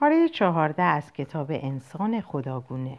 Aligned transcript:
پاره 0.00 0.28
چهارده 0.28 0.82
از 0.82 1.12
کتاب 1.12 1.46
انسان 1.50 2.20
خداگونه 2.20 2.98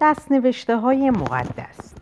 دست 0.00 0.32
نوشته 0.32 0.76
های 0.76 1.10
مقدس 1.10 1.94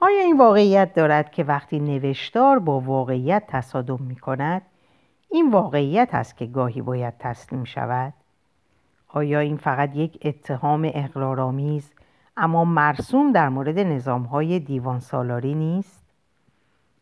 آیا 0.00 0.20
این 0.20 0.38
واقعیت 0.38 0.94
دارد 0.94 1.30
که 1.30 1.44
وقتی 1.44 1.80
نوشتار 1.80 2.58
با 2.58 2.80
واقعیت 2.80 3.44
تصادم 3.48 3.98
می 4.00 4.16
کند 4.16 4.62
این 5.30 5.50
واقعیت 5.50 6.08
است 6.12 6.36
که 6.36 6.46
گاهی 6.46 6.80
باید 6.80 7.14
تسلیم 7.18 7.64
شود؟ 7.64 8.12
آیا 9.08 9.38
این 9.38 9.56
فقط 9.56 9.96
یک 9.96 10.18
اتهام 10.24 10.90
اقرارآمیز 10.94 11.92
اما 12.36 12.64
مرسوم 12.64 13.32
در 13.32 13.48
مورد 13.48 13.78
نظام 13.78 14.22
های 14.22 14.60
دیوان 14.60 15.00
سالاری 15.00 15.54
نیست؟ 15.54 16.04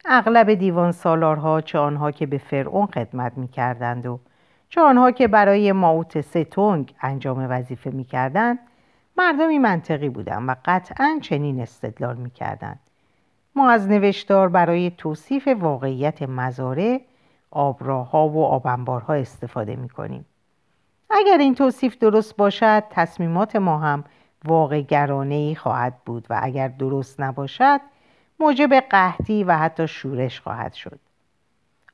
اغلب 0.04 0.54
دیوان 0.54 0.92
سالارها 0.92 1.60
چه 1.60 1.78
آنها 1.78 2.10
که 2.10 2.26
به 2.26 2.38
فرعون 2.38 2.86
خدمت 2.86 3.38
می 3.38 3.48
کردند 3.48 4.06
و 4.06 4.20
چه 4.74 4.80
آنها 4.80 5.10
که 5.10 5.28
برای 5.28 5.72
ماوت 5.72 6.20
ستونگ 6.20 6.94
انجام 7.00 7.46
وظیفه 7.50 7.90
می 7.90 8.04
کردند 8.04 8.58
مردمی 9.16 9.58
منطقی 9.58 10.08
بودند 10.08 10.48
و 10.48 10.56
قطعا 10.64 11.18
چنین 11.22 11.60
استدلال 11.60 12.16
می 12.16 12.30
کردند. 12.30 12.80
ما 13.54 13.70
از 13.70 13.88
نوشتار 13.88 14.48
برای 14.48 14.90
توصیف 14.90 15.48
واقعیت 15.60 16.22
مزاره 16.22 17.00
آبراها 17.50 18.28
و 18.28 18.44
آبنبارها 18.44 19.14
استفاده 19.14 19.76
می 19.76 19.88
کنیم. 19.88 20.26
اگر 21.10 21.38
این 21.38 21.54
توصیف 21.54 21.98
درست 21.98 22.36
باشد 22.36 22.84
تصمیمات 22.90 23.56
ما 23.56 23.78
هم 23.78 24.04
واقع 24.44 24.80
گرانه 24.80 25.54
خواهد 25.54 25.94
بود 26.06 26.26
و 26.30 26.40
اگر 26.42 26.68
درست 26.68 27.20
نباشد 27.20 27.80
موجب 28.40 28.74
قحطی 28.74 29.44
و 29.44 29.56
حتی 29.56 29.88
شورش 29.88 30.40
خواهد 30.40 30.72
شد. 30.72 30.98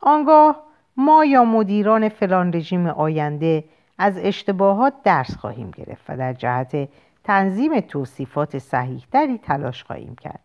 آنگاه 0.01 0.68
ما 0.99 1.25
یا 1.25 1.45
مدیران 1.45 2.09
فلان 2.09 2.53
رژیم 2.53 2.87
آینده 2.87 3.65
از 3.99 4.19
اشتباهات 4.19 4.95
درس 5.05 5.37
خواهیم 5.37 5.71
گرفت 5.71 6.05
و 6.09 6.17
در 6.17 6.33
جهت 6.33 6.89
تنظیم 7.25 7.81
توصیفات 7.81 8.59
صحیحتری 8.59 9.39
تلاش 9.39 9.85
خواهیم 9.85 10.15
کرد. 10.15 10.41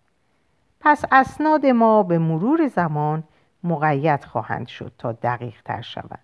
پس 0.79 1.05
اسناد 1.11 1.65
ما 1.65 2.03
به 2.03 2.17
مرور 2.17 2.67
زمان 2.67 3.23
مقید 3.63 4.23
خواهند 4.23 4.67
شد 4.67 4.91
تا 4.97 5.11
دقیق 5.11 5.61
تر 5.65 5.81
شود. 5.81 6.19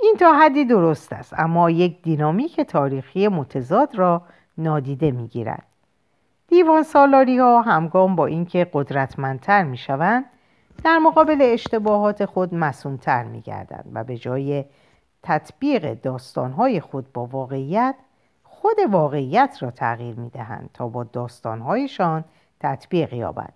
این 0.00 0.16
تا 0.20 0.32
حدی 0.32 0.64
درست 0.64 1.12
است 1.12 1.34
اما 1.38 1.70
یک 1.70 2.02
دینامیک 2.02 2.60
تاریخی 2.60 3.28
متضاد 3.28 3.94
را 3.94 4.22
نادیده 4.58 5.10
می 5.10 5.28
گیرد. 5.28 5.66
دیوان 6.48 6.82
سالاری 6.82 7.38
ها 7.38 7.62
همگام 7.62 8.16
با 8.16 8.26
اینکه 8.26 8.70
قدرتمندتر 8.72 9.62
می 9.62 9.76
شوند 9.76 10.24
در 10.84 10.98
مقابل 10.98 11.38
اشتباهات 11.40 12.24
خود 12.24 12.54
مسئولتر 12.54 13.24
می 13.24 13.40
گردند 13.40 13.90
و 13.94 14.04
به 14.04 14.16
جای 14.16 14.64
تطبیق 15.22 15.94
داستانهای 15.94 16.80
خود 16.80 17.12
با 17.12 17.26
واقعیت 17.26 17.94
خود 18.42 18.76
واقعیت 18.90 19.58
را 19.60 19.70
تغییر 19.70 20.14
می 20.14 20.30
دهند 20.30 20.70
تا 20.74 20.88
با 20.88 21.04
داستانهایشان 21.04 22.24
تطبیق 22.60 23.12
یابد 23.12 23.52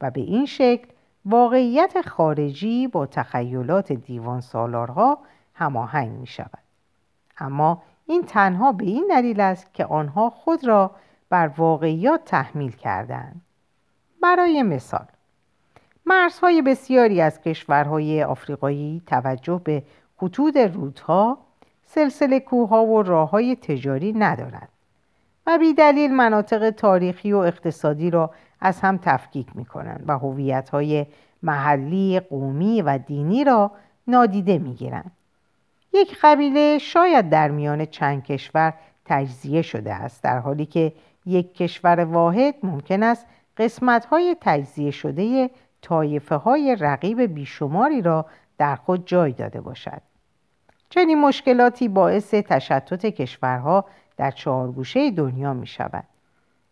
و 0.00 0.10
به 0.10 0.20
این 0.20 0.46
شکل 0.46 0.88
واقعیت 1.24 2.00
خارجی 2.06 2.86
با 2.86 3.06
تخیلات 3.06 3.92
دیوان 3.92 4.40
سالارها 4.40 5.18
هماهنگ 5.54 6.10
می 6.10 6.26
شود. 6.26 6.58
اما 7.38 7.82
این 8.06 8.22
تنها 8.22 8.72
به 8.72 8.84
این 8.84 9.06
دلیل 9.10 9.40
است 9.40 9.74
که 9.74 9.84
آنها 9.84 10.30
خود 10.30 10.66
را 10.66 10.90
بر 11.30 11.46
واقعیات 11.46 12.24
تحمیل 12.24 12.72
کردند. 12.72 13.40
برای 14.22 14.62
مثال 14.62 15.06
مرزهای 16.06 16.62
بسیاری 16.62 17.20
از 17.20 17.40
کشورهای 17.40 18.24
آفریقایی 18.24 19.02
توجه 19.06 19.60
به 19.64 19.82
خطوط 20.16 20.56
رودها 20.56 21.38
سلسله 21.84 22.40
کوهها 22.40 22.84
و 22.84 23.02
راه 23.02 23.30
های 23.30 23.56
تجاری 23.56 24.12
ندارند 24.12 24.68
و 25.46 25.58
دلیل 25.78 26.12
مناطق 26.12 26.70
تاریخی 26.70 27.32
و 27.32 27.36
اقتصادی 27.36 28.10
را 28.10 28.30
از 28.60 28.80
هم 28.80 28.98
تفکیک 29.02 29.46
می 29.54 29.64
کنند 29.64 30.04
و 30.06 30.18
هویت 30.18 30.70
های 30.70 31.06
محلی، 31.42 32.20
قومی 32.20 32.82
و 32.82 32.98
دینی 32.98 33.44
را 33.44 33.70
نادیده 34.06 34.58
می 34.58 34.74
گیرند. 34.74 35.10
یک 35.92 36.18
قبیله 36.22 36.78
شاید 36.78 37.30
در 37.30 37.50
میان 37.50 37.86
چند 37.86 38.24
کشور 38.24 38.74
تجزیه 39.04 39.62
شده 39.62 39.94
است 39.94 40.22
در 40.22 40.38
حالی 40.38 40.66
که 40.66 40.92
یک 41.26 41.54
کشور 41.54 42.00
واحد 42.00 42.54
ممکن 42.62 43.02
است 43.02 43.26
قسمت 43.56 44.04
های 44.04 44.36
تجزیه 44.40 44.90
شده 44.90 45.50
طایفه 45.84 46.34
های 46.34 46.76
رقیب 46.80 47.20
بیشماری 47.20 48.02
را 48.02 48.26
در 48.58 48.76
خود 48.76 49.06
جای 49.06 49.32
داده 49.32 49.60
باشد. 49.60 50.02
چنین 50.90 51.20
مشکلاتی 51.20 51.88
باعث 51.88 52.34
تشتت 52.34 53.06
کشورها 53.06 53.84
در 54.16 54.30
چهارگوشه 54.30 55.10
دنیا 55.10 55.52
می 55.52 55.66
شود. 55.66 56.04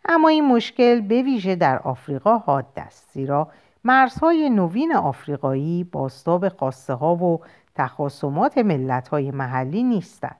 اما 0.04 0.28
این 0.28 0.48
مشکل 0.48 1.00
به 1.00 1.22
ویژه 1.22 1.56
در 1.56 1.78
آفریقا 1.78 2.38
حاد 2.38 2.66
است 2.76 3.10
زیرا 3.12 3.48
مرزهای 3.84 4.50
نوین 4.50 4.94
آفریقایی 4.94 5.84
باستاب 5.84 6.48
خواسته 6.48 6.94
ها 6.94 7.14
و 7.14 7.40
تخاصمات 7.74 8.58
ملت 8.58 9.08
های 9.08 9.30
محلی 9.30 9.82
نیستند. 9.82 10.36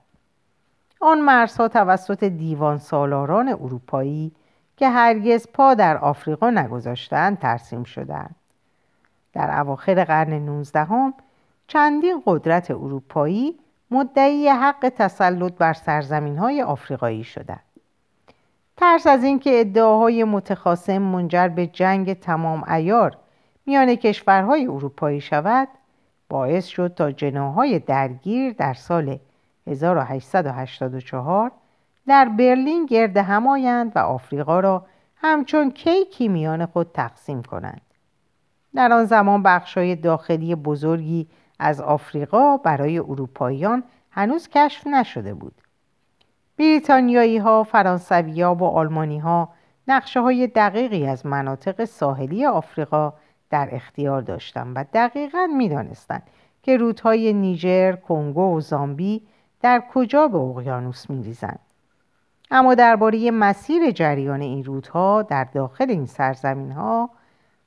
آن 1.01 1.21
مرزها 1.21 1.67
توسط 1.67 2.23
دیوان 2.23 2.77
سالاران 2.77 3.47
اروپایی 3.47 4.31
که 4.77 4.89
هرگز 4.89 5.47
پا 5.53 5.73
در 5.73 5.97
آفریقا 5.97 6.49
نگذاشتند 6.49 7.39
ترسیم 7.39 7.83
شدند. 7.83 8.35
در 9.33 9.59
اواخر 9.59 10.03
قرن 10.03 10.33
نوزدهم 10.33 11.13
چندین 11.67 12.23
قدرت 12.25 12.71
اروپایی 12.71 13.59
مدعی 13.91 14.47
حق 14.47 14.91
تسلط 14.97 15.53
بر 15.53 15.73
سرزمین 15.73 16.37
های 16.37 16.61
آفریقایی 16.61 17.23
شدند. 17.23 17.63
ترس 18.77 19.07
از 19.07 19.23
اینکه 19.23 19.59
ادعاهای 19.59 20.23
متخاصم 20.23 20.97
منجر 20.97 21.47
به 21.47 21.67
جنگ 21.67 22.13
تمام 22.13 22.63
ایار 22.69 23.17
میان 23.65 23.95
کشورهای 23.95 24.67
اروپایی 24.67 25.21
شود 25.21 25.67
باعث 26.29 26.65
شد 26.65 26.93
تا 26.93 27.11
جناهای 27.11 27.79
درگیر 27.79 28.53
در 28.53 28.73
سال 28.73 29.19
1884 29.67 31.51
در 32.07 32.25
برلین 32.25 32.85
گرد 32.85 33.17
همایند 33.17 33.91
و 33.95 33.99
آفریقا 33.99 34.59
را 34.59 34.85
همچون 35.15 35.71
کیکی 35.71 36.27
میان 36.27 36.65
خود 36.65 36.91
تقسیم 36.93 37.43
کنند. 37.43 37.92
در 38.75 38.93
آن 38.93 39.05
زمان 39.05 39.43
بخشای 39.43 39.95
داخلی 39.95 40.55
بزرگی 40.55 41.27
از 41.59 41.81
آفریقا 41.81 42.57
برای 42.57 42.99
اروپاییان 42.99 43.83
هنوز 44.11 44.47
کشف 44.47 44.87
نشده 44.87 45.33
بود. 45.33 45.53
بریتانیایی 46.57 47.37
ها، 47.37 47.63
فرانسوی 47.63 48.41
ها 48.41 48.55
و 48.55 48.63
آلمانی 48.63 49.19
ها 49.19 49.49
نقشه 49.87 50.21
های 50.21 50.47
دقیقی 50.47 51.07
از 51.07 51.25
مناطق 51.25 51.85
ساحلی 51.85 52.45
آفریقا 52.45 53.13
در 53.49 53.69
اختیار 53.71 54.21
داشتند 54.21 54.73
و 54.75 54.85
دقیقا 54.93 55.47
می 55.57 55.69
دانستند 55.69 56.23
که 56.63 56.77
رودهای 56.77 57.33
نیجر، 57.33 57.95
کنگو 57.95 58.57
و 58.57 58.59
زامبی 58.59 59.21
در 59.61 59.83
کجا 59.93 60.27
به 60.27 60.37
اقیانوس 60.37 61.09
می 61.09 61.23
ریزند. 61.23 61.59
اما 62.51 62.75
درباره 62.75 63.31
مسیر 63.31 63.91
جریان 63.91 64.41
این 64.41 64.63
رودها 64.63 65.21
در 65.21 65.43
داخل 65.43 65.89
این 65.89 66.05
سرزمین 66.05 66.71
ها 66.71 67.09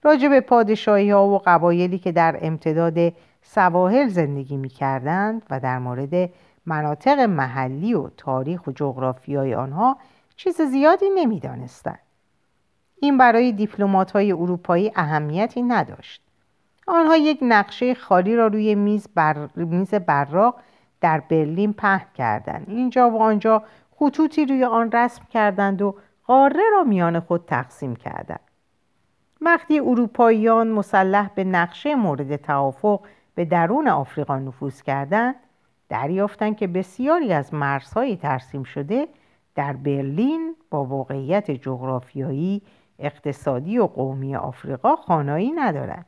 راجع 0.02 0.28
به 0.28 0.40
پادشاهی 0.40 1.10
ها 1.10 1.26
و 1.26 1.38
قبایلی 1.46 1.98
که 1.98 2.12
در 2.12 2.38
امتداد 2.42 3.12
سواحل 3.42 4.08
زندگی 4.08 4.56
می 4.56 4.68
کردند 4.68 5.42
و 5.50 5.60
در 5.60 5.78
مورد 5.78 6.30
مناطق 6.66 7.18
محلی 7.20 7.94
و 7.94 8.08
تاریخ 8.16 8.66
و 8.66 8.72
جغرافیای 8.72 9.54
آنها 9.54 9.96
چیز 10.36 10.60
زیادی 10.60 11.06
نمی 11.14 11.40
دانستند. 11.40 11.98
این 13.00 13.18
برای 13.18 13.52
دیپلمات 13.52 14.10
های 14.10 14.32
اروپایی 14.32 14.92
اهمیتی 14.96 15.62
نداشت. 15.62 16.22
آنها 16.86 17.16
یک 17.16 17.38
نقشه 17.42 17.94
خالی 17.94 18.36
را 18.36 18.46
روی 18.46 18.74
میز, 18.74 19.08
بر... 19.14 19.48
میز 19.56 19.94
براق 19.94 20.60
در 21.00 21.20
برلین 21.20 21.72
پهن 21.72 22.06
کردند. 22.14 22.64
اینجا 22.68 23.10
و 23.10 23.22
آنجا 23.22 23.62
خطوطی 23.96 24.46
روی 24.46 24.64
آن 24.64 24.92
رسم 24.92 25.22
کردند 25.30 25.82
و 25.82 25.94
قاره 26.26 26.62
را 26.72 26.84
میان 26.84 27.20
خود 27.20 27.44
تقسیم 27.46 27.96
کردند. 27.96 28.45
وقتی 29.40 29.80
اروپاییان 29.80 30.68
مسلح 30.68 31.30
به 31.34 31.44
نقشه 31.44 31.94
مورد 31.94 32.36
توافق 32.36 33.00
به 33.34 33.44
درون 33.44 33.88
آفریقا 33.88 34.38
نفوذ 34.38 34.82
کردند 34.82 35.34
دریافتند 35.88 36.56
که 36.56 36.66
بسیاری 36.66 37.32
از 37.32 37.54
مرزهای 37.54 38.16
ترسیم 38.16 38.62
شده 38.62 39.08
در 39.54 39.72
برلین 39.72 40.56
با 40.70 40.84
واقعیت 40.84 41.50
جغرافیایی 41.50 42.62
اقتصادی 42.98 43.78
و 43.78 43.86
قومی 43.86 44.36
آفریقا 44.36 44.96
خانایی 44.96 45.50
ندارد 45.50 46.06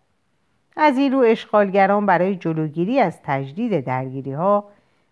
از 0.77 0.99
این 0.99 1.13
رو 1.13 1.19
اشغالگران 1.19 2.07
برای 2.07 2.37
جلوگیری 2.37 3.01
از 3.01 3.23
تجدید 3.23 3.85
درگیری 3.85 4.33
ها 4.33 4.65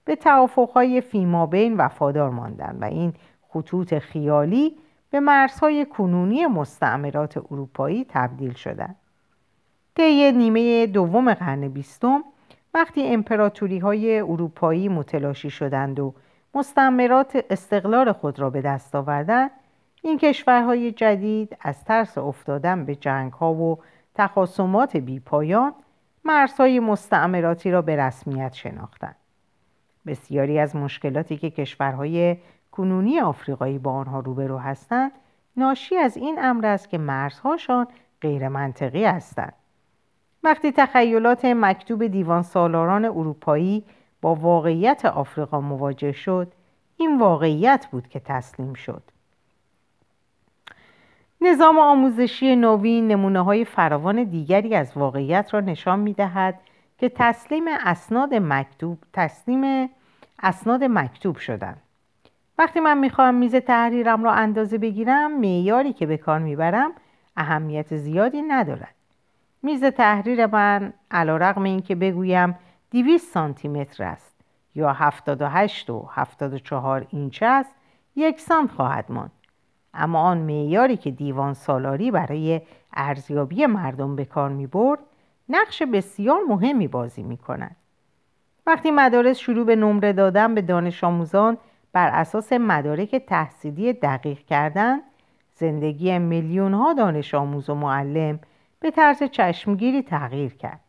به 0.05 0.17
توافقهای 0.17 1.01
فیمابین 1.01 1.77
وفادار 1.77 2.31
ماندند 2.31 2.83
و 2.83 2.85
این 2.85 3.13
خطوط 3.49 3.99
خیالی 3.99 4.77
به 5.11 5.21
مرزهای 5.21 5.87
کنونی 5.87 6.47
مستعمرات 6.47 7.37
اروپایی 7.37 8.07
تبدیل 8.09 8.55
شدند. 8.55 8.97
طی 9.95 10.33
نیمه 10.33 10.87
دوم 10.87 11.35
قرن 11.35 11.69
بیستم 11.69 12.25
وقتی 12.75 13.07
امپراتوری 13.07 13.79
های 13.79 14.21
اروپایی 14.21 14.89
متلاشی 14.89 15.51
شدند 15.51 16.01
و 16.01 16.15
مستعمرات 16.55 17.45
استقلال 17.51 18.13
خود 18.13 18.39
را 18.39 18.51
به 18.51 18.61
دست 18.61 18.95
آوردند 18.95 19.51
این 20.03 20.19
کشورهای 20.19 20.93
جدید 20.93 21.57
از 21.61 21.85
ترس 21.85 22.19
افتادن 22.19 22.85
به 22.85 22.95
جنگ 22.95 23.33
ها 23.33 23.55
و 23.55 23.79
تخاصمات 24.15 24.97
پایان 25.25 25.75
مرزهای 26.25 26.81
مستعمراتی 26.81 27.71
را 27.71 27.83
به 27.83 27.97
رسمیت 27.97 28.53
شناختند 28.53 29.17
بسیاری 30.07 30.59
از 30.59 30.77
مشکلاتی 30.77 31.37
که 31.37 31.51
کشورهای 31.51 32.37
کنونی 32.77 33.21
آفریقایی 33.21 33.79
با 33.79 33.93
آنها 33.93 34.21
روبرو 34.21 34.59
هستند 34.59 35.13
ناشی 35.57 35.97
از 35.97 36.17
این 36.17 36.39
امر 36.39 36.67
است 36.67 36.89
که 36.89 36.99
مرزهاشان 36.99 37.87
غیر 38.21 38.49
منطقی 38.49 39.05
هستند. 39.05 39.53
وقتی 40.45 40.73
تخیلات 40.73 41.45
مکتوب 41.45 42.07
دیوان 42.07 42.43
سالاران 42.43 43.05
اروپایی 43.05 43.85
با 44.21 44.35
واقعیت 44.35 45.05
آفریقا 45.05 45.61
مواجه 45.61 46.13
شد 46.13 46.53
این 46.97 47.19
واقعیت 47.19 47.87
بود 47.91 48.09
که 48.09 48.21
تسلیم 48.21 48.75
شد. 48.75 49.03
نظام 51.41 51.79
آموزشی 51.79 52.57
نوین 52.57 53.09
نمونه 53.09 53.41
های 53.41 53.65
فراوان 53.65 54.25
دیگری 54.25 54.75
از 54.75 54.97
واقعیت 54.97 55.55
را 55.55 55.61
نشان 55.61 55.99
می 55.99 56.13
دهد 56.13 56.61
که 56.99 57.09
تسلیم 57.09 57.65
اسناد 57.69 58.35
مکتوب 58.35 58.99
تسلیم 59.13 59.91
اسناد 60.43 60.85
مکتوب 60.85 61.37
شدند. 61.37 61.83
وقتی 62.59 62.81
من 62.81 62.99
می‌خواهم 62.99 63.35
میز 63.35 63.55
تحریرم 63.55 64.25
را 64.25 64.33
اندازه 64.33 64.79
بگیرم 64.79 65.41
معیاری 65.41 65.93
که 65.93 66.07
به 66.07 66.17
کار 66.17 66.39
می‌برم 66.39 66.93
اهمیت 67.37 67.97
زیادی 67.97 68.43
ندارد 68.43 68.95
میز 69.63 69.85
تحریر 69.85 70.47
من 70.47 70.93
علا 71.11 71.37
رقم 71.37 71.63
این 71.63 71.83
که 71.83 71.95
بگویم 71.95 72.59
200 72.91 73.33
سانتی 73.33 73.69
متر 73.69 74.05
است 74.05 74.41
یا 74.75 74.93
78 74.93 75.91
و 75.91 76.09
74 76.13 77.07
اینچ 77.11 77.43
است 77.43 77.75
یکسان 78.17 78.67
خواهد 78.67 79.05
ماند 79.09 79.33
اما 79.95 80.21
آن 80.21 80.39
معیاری 80.39 80.97
که 80.97 81.11
دیوان 81.11 81.55
سالاری 81.55 82.11
برای 82.11 82.61
ارزیابی 82.93 83.67
مردم 83.67 84.17
به 84.17 84.25
کار 84.25 84.49
می 84.49 84.67
برد 84.67 84.99
نقش 85.49 85.83
بسیار 85.83 86.41
مهمی 86.49 86.89
بازی 86.89 87.23
می 87.23 87.37
کند. 87.37 87.77
وقتی 88.67 88.91
مدارس 88.91 89.39
شروع 89.39 89.67
به 89.67 89.77
نمره 89.77 90.13
دادن 90.13 90.55
به 90.55 90.63
دانش 90.63 91.05
آموزان 91.05 91.59
بر 91.97 92.09
اساس 92.09 92.53
مدارک 92.53 93.17
تحصیلی 93.17 93.93
دقیق 93.93 94.39
کردن 94.39 94.99
زندگی 95.55 96.19
میلیون 96.19 96.75
ها 96.75 96.93
دانش 96.93 97.35
آموز 97.35 97.71
و 97.71 97.75
معلم 97.75 98.41
به 98.81 98.91
طرز 98.91 99.23
چشمگیری 99.23 100.03
تغییر 100.03 100.55
کرد. 100.55 100.81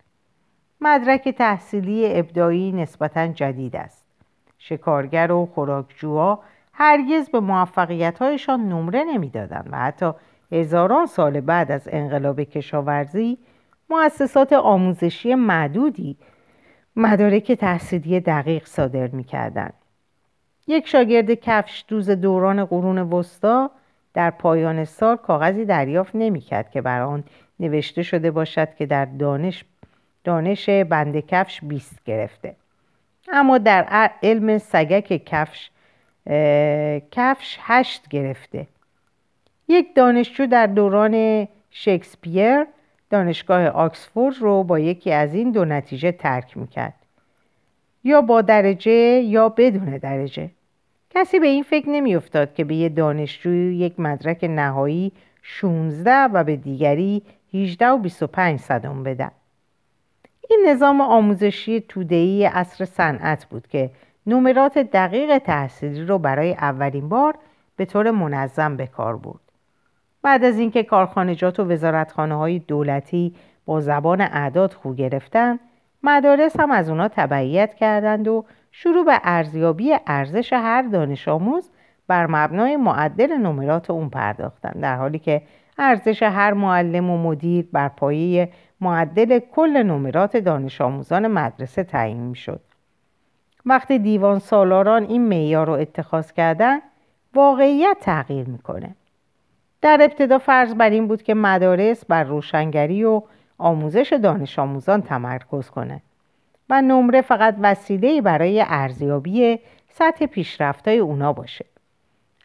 مدرک 0.82 1.30
تحصیلی 1.30 2.20
ابدایی 2.20 2.72
نسبتا 2.72 3.28
جدید 3.28 3.76
است. 3.76 4.06
شکارگر 4.58 5.32
و 5.32 5.46
خوراکجوها 5.46 6.44
هرگز 6.74 7.30
به 7.30 7.40
موفقیتهایشان 7.40 8.70
نمره 8.70 9.04
نمی‌دادند 9.04 9.70
و 9.72 9.78
حتی 9.78 10.12
هزاران 10.52 11.06
سال 11.06 11.42
بعد 11.42 11.72
از 11.72 11.90
انقلاب 11.92 12.42
کشاورزی 12.42 13.38
مؤسسات 13.90 14.54
آموزشی 14.54 15.36
معدودی 15.36 16.18
مدارک 16.96 17.52
تحصیلی 17.52 18.20
دقیق 18.20 18.66
صادر 18.66 19.08
می‌کردند 19.08 19.74
یک 20.68 20.88
شاگرد 20.88 21.32
کفش 21.32 21.86
دوز 21.88 22.10
دوران 22.10 22.66
قرون 22.66 22.98
وسطا 22.98 23.72
در 24.14 24.30
پایان 24.30 24.86
سال 24.86 25.16
کاغذی 25.16 25.66
دریافت 25.66 26.16
نمی‌کرد 26.16 26.72
که 26.72 26.82
بر 26.82 27.02
آن 27.02 27.24
نوشته 27.60 28.04
شده 28.04 28.32
باشد 28.32 28.76
که 28.76 28.86
در 28.86 29.06
دانش 29.06 29.66
دانش 30.24 30.70
بند 30.70 31.20
کفش 31.20 31.60
بیست 31.64 32.04
گرفته. 32.06 32.56
اما 33.32 33.58
در 33.58 34.10
علم 34.24 34.58
سگک 34.58 35.26
کفش 35.26 35.70
کفش 37.12 37.58
هشت 37.62 38.08
گرفته. 38.08 38.68
یک 39.68 39.96
دانشجو 39.96 40.46
در 40.46 40.68
دوران 40.68 41.48
شکسپیر 41.72 42.66
دانشگاه 43.10 43.68
آکسفورد 43.68 44.36
رو 44.40 44.64
با 44.64 44.80
یکی 44.80 45.12
از 45.12 45.34
این 45.34 45.52
دو 45.52 45.66
نتیجه 45.66 46.12
ترک 46.12 46.58
می‌کرد. 46.58 46.94
یا 48.04 48.22
با 48.22 48.42
درجه 48.42 48.92
یا 48.92 49.50
بدون 49.50 49.98
درجه. 49.98 50.50
کسی 51.10 51.40
به 51.40 51.48
این 51.48 51.64
فکر 51.64 51.90
نمیافتاد 51.90 52.54
که 52.54 52.64
به 52.64 52.76
یه 52.76 52.90
دانشجوی 52.90 53.76
یک 53.76 54.00
مدرک 54.00 54.44
نهایی 54.44 55.12
16 55.42 56.12
و 56.12 56.44
به 56.44 56.56
دیگری 56.56 57.24
18 57.54 57.88
و 57.88 57.98
25 57.98 58.60
صدم 58.60 59.04
بدن 59.04 59.32
این 60.50 60.66
نظام 60.68 61.02
آموزشی 61.02 61.80
تودهی 61.80 62.46
عصر 62.46 62.86
صنعت 62.86 63.46
بود 63.46 63.68
که 63.68 63.92
نمرات 64.28 64.78
دقیق 64.78 65.38
تحصیلی 65.38 66.06
رو 66.06 66.20
برای 66.20 66.54
اولین 66.54 67.10
بار 67.10 67.36
به 67.76 67.86
طور 67.86 68.12
منظم 68.12 68.78
به 68.78 68.88
کار 68.88 69.18
برد. 69.18 69.40
بعد 70.22 70.44
از 70.44 70.60
اینکه 70.60 70.84
کارخانجات 70.84 71.60
و 71.60 71.72
وزارتخانه 71.72 72.36
های 72.36 72.60
دولتی 72.60 73.36
با 73.66 73.82
زبان 73.82 74.22
اعداد 74.22 74.74
خو 74.74 74.94
گرفتن 74.94 75.60
مدارس 76.04 76.60
هم 76.60 76.72
از 76.72 76.90
اونا 76.90 77.08
تبعیت 77.08 77.74
کردند 77.76 78.28
و 78.28 78.46
شروع 78.80 79.06
به 79.06 79.20
ارزیابی 79.24 79.96
ارزش 80.08 80.54
هر 80.54 80.82
دانش 80.82 81.28
آموز 81.28 81.70
بر 82.08 82.28
مبنای 82.28 82.76
معدل 82.76 83.34
نمرات 83.34 83.90
اون 83.90 84.10
پرداختند 84.10 84.82
در 84.82 84.96
حالی 84.96 85.20
که 85.20 85.42
ارزش 85.78 86.24
هر 86.24 86.54
معلم 86.54 87.10
و 87.10 87.18
مدیر 87.18 87.68
بر 87.72 87.88
پایه 87.88 88.50
معدل 88.82 89.40
کل 89.40 89.84
نمرات 89.84 90.38
دانش 90.38 90.82
آموزان 90.82 91.28
مدرسه 91.28 91.84
تعیین 91.84 92.18
می‌شد. 92.18 92.62
وقتی 93.66 94.00
دیوان 94.00 94.40
سالاران 94.40 95.04
این 95.04 95.28
معیار 95.28 95.68
رو 95.68 95.74
اتخاذ 95.74 96.32
کردن 96.32 96.80
واقعیت 97.34 97.98
تغییر 98.02 98.50
می‌کنه. 98.50 98.96
در 99.82 99.98
ابتدا 100.02 100.38
فرض 100.38 100.74
بر 100.74 100.90
این 100.90 101.08
بود 101.08 101.24
که 101.24 101.34
مدارس 101.34 102.06
بر 102.06 102.24
روشنگری 102.24 103.04
و 103.04 103.22
آموزش 103.58 104.20
دانش 104.24 104.60
آموزان 104.60 105.02
تمرکز 105.02 105.70
کنه. 105.70 106.02
و 106.70 106.82
نمره 106.82 107.22
فقط 107.22 107.56
وسیله 107.62 108.22
برای 108.22 108.64
ارزیابی 108.68 109.60
سطح 109.90 110.26
پیشرفتهای 110.26 110.98
اونا 110.98 111.34
باشه 111.34 111.66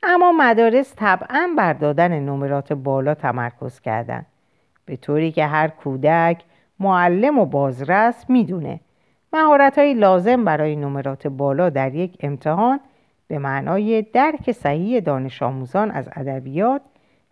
اما 0.03 0.33
مدارس 0.33 0.95
طبعا 0.97 1.49
بر 1.57 1.73
دادن 1.73 2.19
نمرات 2.19 2.73
بالا 2.73 3.15
تمرکز 3.15 3.81
کردن 3.81 4.27
به 4.85 4.97
طوری 4.97 5.33
که 5.33 5.47
هر 5.47 5.69
کودک 5.69 6.43
معلم 6.81 7.39
و 7.39 7.47
بازرس 7.47 8.31
می‌دونه 8.31 8.81
مهارت 9.33 9.79
های 9.79 9.95
لازم 9.95 10.45
برای 10.45 10.77
نمرات 10.77 11.27
بالا 11.27 11.71
در 11.71 11.95
یک 11.95 12.17
امتحان 12.21 12.81
به 13.29 13.39
معنای 13.39 14.03
درک 14.03 14.53
صحیح 14.53 15.01
دانش 15.01 15.43
آموزان 15.43 15.91
از 15.91 16.09
ادبیات، 16.13 16.83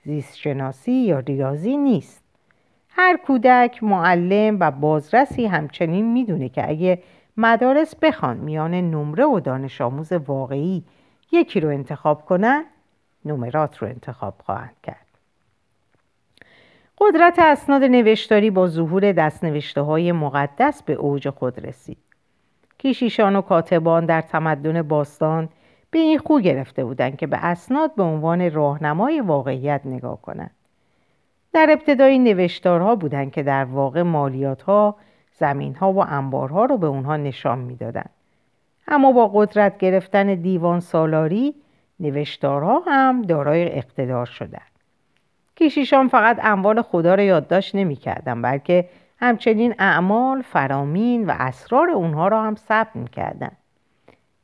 زیستشناسی 0.04 0.92
یا 0.92 1.18
ریاضی 1.18 1.76
نیست. 1.76 2.19
هر 2.90 3.16
کودک، 3.16 3.82
معلم 3.82 4.56
و 4.60 4.70
بازرسی 4.70 5.46
همچنین 5.46 6.12
می‌دونه 6.12 6.48
که 6.48 6.70
اگه 6.70 7.02
مدارس 7.36 7.94
بخوان 7.94 8.36
میان 8.36 8.74
نمره 8.74 9.24
و 9.24 9.40
دانش 9.40 9.80
آموز 9.80 10.12
واقعی 10.12 10.84
یکی 11.32 11.60
رو 11.60 11.68
انتخاب 11.68 12.24
کنن 12.24 12.64
نمرات 13.24 13.78
رو 13.78 13.88
انتخاب 13.88 14.34
خواهند 14.44 14.76
کرد. 14.82 15.06
قدرت 16.98 17.38
اسناد 17.38 17.82
نوشتاری 17.82 18.50
با 18.50 18.66
ظهور 18.66 19.12
دستنوشته 19.12 19.80
های 19.80 20.12
مقدس 20.12 20.82
به 20.82 20.92
اوج 20.92 21.28
خود 21.28 21.66
رسید. 21.66 21.98
کیشیشان 22.78 23.36
و 23.36 23.42
کاتبان 23.42 24.06
در 24.06 24.20
تمدن 24.20 24.82
باستان 24.82 25.48
به 25.90 25.98
این 25.98 26.18
خو 26.18 26.40
گرفته 26.40 26.84
بودند 26.84 27.16
که 27.16 27.26
به 27.26 27.36
اسناد 27.36 27.94
به 27.94 28.02
عنوان 28.02 28.50
راهنمای 28.50 29.20
واقعیت 29.20 29.80
نگاه 29.84 30.22
کنند. 30.22 30.50
در 31.52 31.66
ابتدای 31.70 32.18
نوشتارها 32.18 32.96
بودند 32.96 33.32
که 33.32 33.42
در 33.42 33.64
واقع 33.64 34.02
مالیاتها، 34.02 34.96
زمینها 35.32 35.92
و 35.92 35.98
انبارها 35.98 36.64
رو 36.64 36.78
به 36.78 36.86
اونها 36.86 37.16
نشان 37.16 37.58
می‌دادند. 37.58 38.10
اما 38.88 39.12
با 39.12 39.28
قدرت 39.28 39.78
گرفتن 39.78 40.34
دیوان 40.34 40.80
سالاری 40.80 41.54
نوشتارها 42.00 42.82
هم 42.86 43.22
دارای 43.22 43.78
اقتدار 43.78 44.26
شدند. 44.26 44.70
کیشیشان 45.56 46.08
فقط 46.08 46.38
اموال 46.42 46.82
خدا 46.82 47.14
را 47.14 47.22
یادداشت 47.22 47.74
نمی‌کردند 47.74 48.44
بلکه 48.44 48.88
همچنین 49.18 49.74
اعمال، 49.78 50.42
فرامین 50.42 51.26
و 51.26 51.34
اسرار 51.38 51.90
اونها 51.90 52.28
را 52.28 52.42
هم 52.42 52.54
ثبت 52.54 52.96
می‌کردند. 52.96 53.56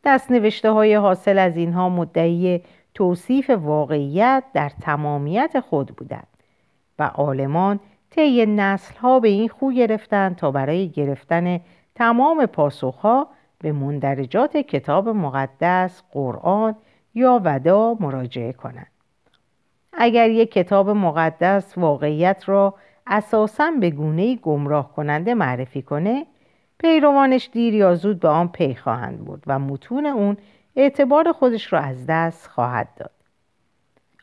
دست 0.05 0.31
نوشته 0.31 0.71
های 0.71 0.95
حاصل 0.95 1.39
از 1.39 1.57
اینها 1.57 1.89
مدعی 1.89 2.63
توصیف 2.95 3.51
واقعیت 3.51 4.45
در 4.55 4.69
تمامیت 4.81 5.61
خود 5.61 5.87
بودند 5.87 6.36
و 6.99 7.03
عالمان 7.03 7.81
طی 8.11 8.47
نسل 8.47 8.99
ها 8.99 9.21
به 9.21 9.29
این 9.29 9.49
خو 9.49 9.73
گرفتند 9.73 10.37
تا 10.37 10.51
برای 10.51 10.89
گرفتن 10.89 11.61
تمام 11.95 12.47
پاسخها 12.47 13.29
به 13.59 13.73
مندرجات 13.73 14.57
کتاب 14.57 15.09
مقدس، 15.09 16.03
قرآن 16.13 16.77
یا 17.15 17.41
ودا 17.45 17.97
مراجعه 18.01 18.53
کنند. 18.53 18.91
اگر 19.93 20.31
یک 20.31 20.53
کتاب 20.53 20.91
مقدس 20.91 21.79
واقعیت 21.79 22.43
را 22.47 22.75
اساسا 23.07 23.71
به 23.81 23.91
گونه 23.91 24.37
گمراه 24.37 24.93
کننده 24.93 25.35
معرفی 25.35 25.83
کنه 25.83 26.27
پیروانش 26.79 27.51
دیر 27.53 27.75
یا 27.75 27.95
زود 27.95 28.21
به 28.21 28.29
آن 28.29 28.49
پی 28.49 28.75
خواهند 28.75 29.25
بود 29.25 29.43
و 29.47 29.59
متون 29.59 30.07
اون 30.07 30.37
اعتبار 30.77 31.33
خودش 31.33 31.73
را 31.73 31.81
از 31.81 32.07
دست 32.07 32.47
خواهد 32.47 32.89
داد 32.97 33.11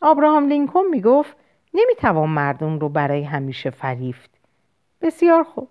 آبراهام 0.01 0.47
لینکن 0.47 0.83
می‌گفت 0.91 1.37
نمی‌توان 1.73 2.29
مردم 2.29 2.79
رو 2.79 2.89
برای 2.89 3.23
همیشه 3.23 3.69
فریفت. 3.69 4.29
بسیار 5.01 5.43
خوب. 5.43 5.67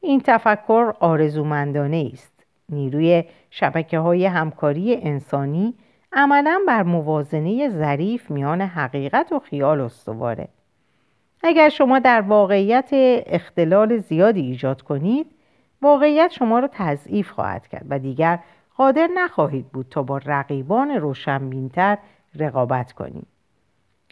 این 0.00 0.20
تفکر 0.24 0.92
آرزومندانه 1.00 2.10
است. 2.12 2.44
نیروی 2.68 3.24
شبکه 3.50 3.98
های 3.98 4.26
همکاری 4.26 4.96
انسانی 4.96 5.74
عملا 6.12 6.60
بر 6.66 6.82
موازنه 6.82 7.68
ظریف 7.68 8.30
میان 8.30 8.60
حقیقت 8.60 9.32
و 9.32 9.38
خیال 9.38 9.80
استواره. 9.80 10.48
اگر 11.42 11.68
شما 11.68 11.98
در 11.98 12.20
واقعیت 12.20 12.88
اختلال 13.26 13.98
زیادی 13.98 14.40
ایجاد 14.40 14.82
کنید 14.82 15.26
واقعیت 15.82 16.32
شما 16.32 16.58
را 16.58 16.68
تضعیف 16.72 17.30
خواهد 17.30 17.68
کرد 17.68 17.86
و 17.88 17.98
دیگر 17.98 18.38
قادر 18.76 19.08
نخواهید 19.14 19.66
بود 19.68 19.86
تا 19.90 20.02
با 20.02 20.18
رقیبان 20.18 20.90
روشنبینتر 20.90 21.98
رقابت 22.38 22.92
کنید. 22.92 23.26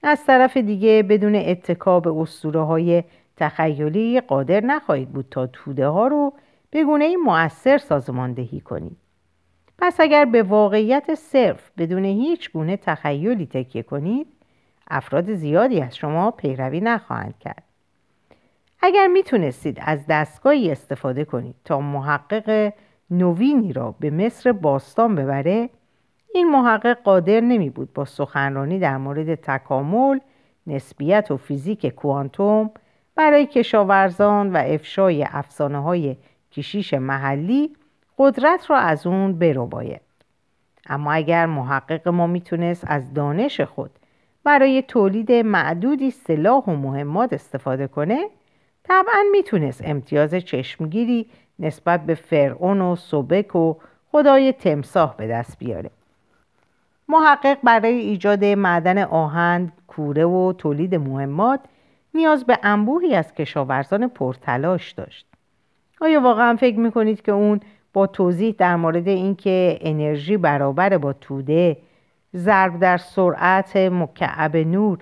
از 0.02 0.25
طرف 0.25 0.57
دیگه 0.57 1.02
بدون 1.02 1.35
اتکا 1.35 2.00
به 2.00 2.11
اسطوره 2.11 2.61
های 2.61 3.04
تخیلی 3.37 4.21
قادر 4.21 4.61
نخواهید 4.61 5.09
بود 5.09 5.26
تا 5.30 5.47
توده 5.47 5.87
ها 5.87 6.07
رو 6.07 6.33
به 6.71 6.85
گونه 6.85 7.16
مؤثر 7.16 7.78
سازماندهی 7.78 8.61
کنید. 8.61 8.97
پس 9.78 10.00
اگر 10.00 10.25
به 10.25 10.42
واقعیت 10.42 11.14
صرف 11.14 11.71
بدون 11.78 12.04
هیچ 12.04 12.52
گونه 12.52 12.76
تخیلی 12.76 13.47
تکیه 13.47 13.83
کنید 13.83 14.26
افراد 14.90 15.35
زیادی 15.35 15.80
از 15.80 15.97
شما 15.97 16.30
پیروی 16.30 16.80
نخواهند 16.80 17.38
کرد. 17.38 17.62
اگر 18.83 19.07
می‌تونستید 19.07 19.78
از 19.83 20.07
دستگاهی 20.09 20.73
استفاده 20.73 21.25
کنید 21.25 21.54
تا 21.64 21.80
محقق 21.80 22.73
نوینی 23.11 23.73
را 23.73 23.95
به 24.00 24.11
مصر 24.11 24.52
باستان 24.52 25.14
ببره 25.14 25.71
این 26.35 26.51
محقق 26.51 26.99
قادر 27.03 27.41
نمی 27.41 27.71
بود 27.71 27.93
با 27.93 28.05
سخنرانی 28.05 28.79
در 28.79 28.97
مورد 28.97 29.35
تکامل 29.35 30.19
نسبیت 30.67 31.31
و 31.31 31.37
فیزیک 31.37 31.87
کوانتوم 31.87 32.71
برای 33.15 33.47
کشاورزان 33.47 34.53
و 34.53 34.57
افشای 34.57 35.27
افسانه 35.31 35.83
های 35.83 36.17
کشیش 36.53 36.95
محلی 36.95 37.73
قدرت 38.19 38.71
را 38.71 38.77
از 38.77 39.07
اون 39.07 39.39
برو 39.39 39.67
باید. 39.67 40.01
اما 40.87 41.13
اگر 41.13 41.47
محقق 41.47 42.09
ما 42.09 42.27
می‌تونست 42.27 42.85
از 42.87 43.15
دانش 43.15 43.61
خود 43.61 43.91
برای 44.45 44.83
تولید 44.83 45.33
معدودی 45.33 46.11
سلاح 46.11 46.65
و 46.65 46.77
مهمات 46.77 47.33
استفاده 47.33 47.87
کنه 47.87 48.29
طبعا 48.83 49.25
می‌تونست 49.33 49.83
امتیاز 49.85 50.35
چشمگیری 50.35 51.27
نسبت 51.59 52.07
به 52.07 52.15
فرعون 52.15 52.81
و 52.81 52.97
سوبک 52.97 53.57
و 53.57 53.75
خدای 54.13 54.53
تمساح 54.53 55.17
به 55.17 55.27
دست 55.27 55.59
بیاره 55.59 55.91
محقق 57.11 57.59
برای 57.62 57.95
ایجاد 57.95 58.45
معدن 58.45 58.99
آهن، 59.02 59.73
کوره 59.88 60.25
و 60.25 60.52
تولید 60.52 60.95
مهمات 60.95 61.61
نیاز 62.14 62.45
به 62.45 62.59
انبوهی 62.62 63.14
از 63.14 63.35
کشاورزان 63.35 64.09
پرتلاش 64.09 64.93
داشت. 64.93 65.26
آیا 66.00 66.21
واقعا 66.21 66.57
فکر 66.57 66.79
می‌کنید 66.79 67.23
که 67.23 67.33
اون 67.33 67.61
با 67.93 68.07
توضیح 68.07 68.55
در 68.59 68.76
مورد 68.76 69.09
اینکه 69.09 69.79
انرژی 69.81 70.37
برابر 70.37 70.99
با 70.99 71.12
توده 71.12 71.76
ضرب 72.35 72.79
در 72.79 72.97
سرعت 72.97 73.76
مکعب 73.76 74.57
نور 74.57 74.99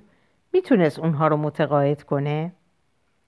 می‌تونست 0.53 0.99
اونها 0.99 1.29
رو 1.29 1.37
متقاعد 1.37 2.03
کنه؟ 2.03 2.53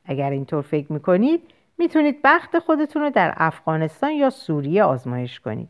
اگر 0.04 0.30
اینطور 0.30 0.62
فکر 0.62 0.92
می‌کنید 0.92 1.42
می‌تونید 1.78 2.20
بخت 2.24 2.58
خودتون 2.58 3.02
رو 3.02 3.10
در 3.10 3.34
افغانستان 3.36 4.10
یا 4.10 4.30
سوریه 4.30 4.84
آزمایش 4.84 5.40
کنید. 5.40 5.68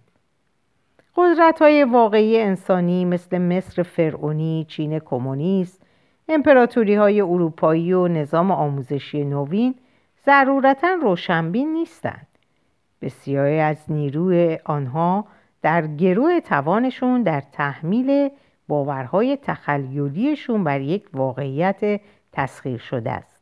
قدرت 1.17 1.63
های 1.63 1.85
واقعی 1.85 2.41
انسانی 2.41 3.05
مثل 3.05 3.39
مصر 3.39 3.83
فرعونی، 3.83 4.67
چین 4.69 4.99
کمونیست، 4.99 5.83
امپراتوری 6.29 6.95
های 6.95 7.21
اروپایی 7.21 7.93
و 7.93 8.09
نظام 8.09 8.51
آموزشی 8.51 9.25
نوین 9.25 9.75
ضرورتا 10.27 10.89
روشنبین 11.03 11.73
نیستند. 11.73 12.27
بسیاری 13.03 13.61
از 13.61 13.93
نیروی 13.93 14.59
آنها 14.65 15.25
در 15.63 15.87
گروه 15.87 16.41
توانشون 16.41 17.23
در 17.23 17.43
تحمیل 17.53 18.29
باورهای 18.69 19.39
تخیلیشون 19.43 20.65
بر 20.65 20.81
یک 20.81 21.07
واقعیت 21.15 22.01
تسخیر 22.33 22.79
شده 22.79 23.11
است. 23.11 23.41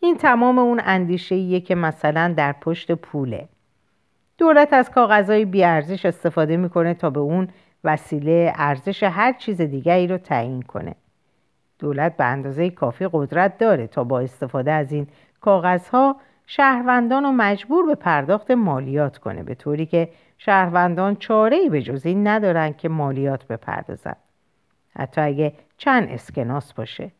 این 0.00 0.16
تمام 0.16 0.58
اون 0.58 0.80
اندیشه 0.84 1.60
که 1.60 1.74
مثلا 1.74 2.34
در 2.36 2.52
پشت 2.52 2.92
پوله 2.92 3.48
دولت 4.38 4.72
از 4.72 4.90
کاغذهای 4.90 5.44
بیارزش 5.44 6.06
استفاده 6.06 6.56
می‌کنه 6.56 6.94
تا 6.94 7.10
به 7.10 7.20
اون 7.20 7.48
وسیله 7.84 8.52
ارزش 8.54 9.02
هر 9.02 9.32
چیز 9.32 9.60
دیگری 9.60 10.06
رو 10.06 10.18
تعیین 10.18 10.62
کنه. 10.62 10.94
دولت 11.78 12.16
به 12.16 12.24
اندازه 12.24 12.70
کافی 12.70 13.08
قدرت 13.12 13.58
داره 13.58 13.86
تا 13.86 14.04
با 14.04 14.20
استفاده 14.20 14.72
از 14.72 14.92
این 14.92 15.06
کاغذها 15.40 16.16
شهروندان 16.46 17.24
رو 17.24 17.32
مجبور 17.32 17.86
به 17.86 17.94
پرداخت 17.94 18.50
مالیات 18.50 19.18
کنه 19.18 19.42
به 19.42 19.54
طوری 19.54 19.86
که 19.86 20.08
شهروندان 20.38 21.16
چاره 21.16 21.56
ای 21.56 21.68
به 21.68 21.82
جز 21.82 22.06
این 22.06 22.26
ندارن 22.26 22.72
که 22.72 22.88
مالیات 22.88 23.46
بپردازن. 23.46 24.16
حتی 24.90 25.20
اگه 25.20 25.52
چند 25.76 26.08
اسکناس 26.08 26.72
باشه. 26.72 27.10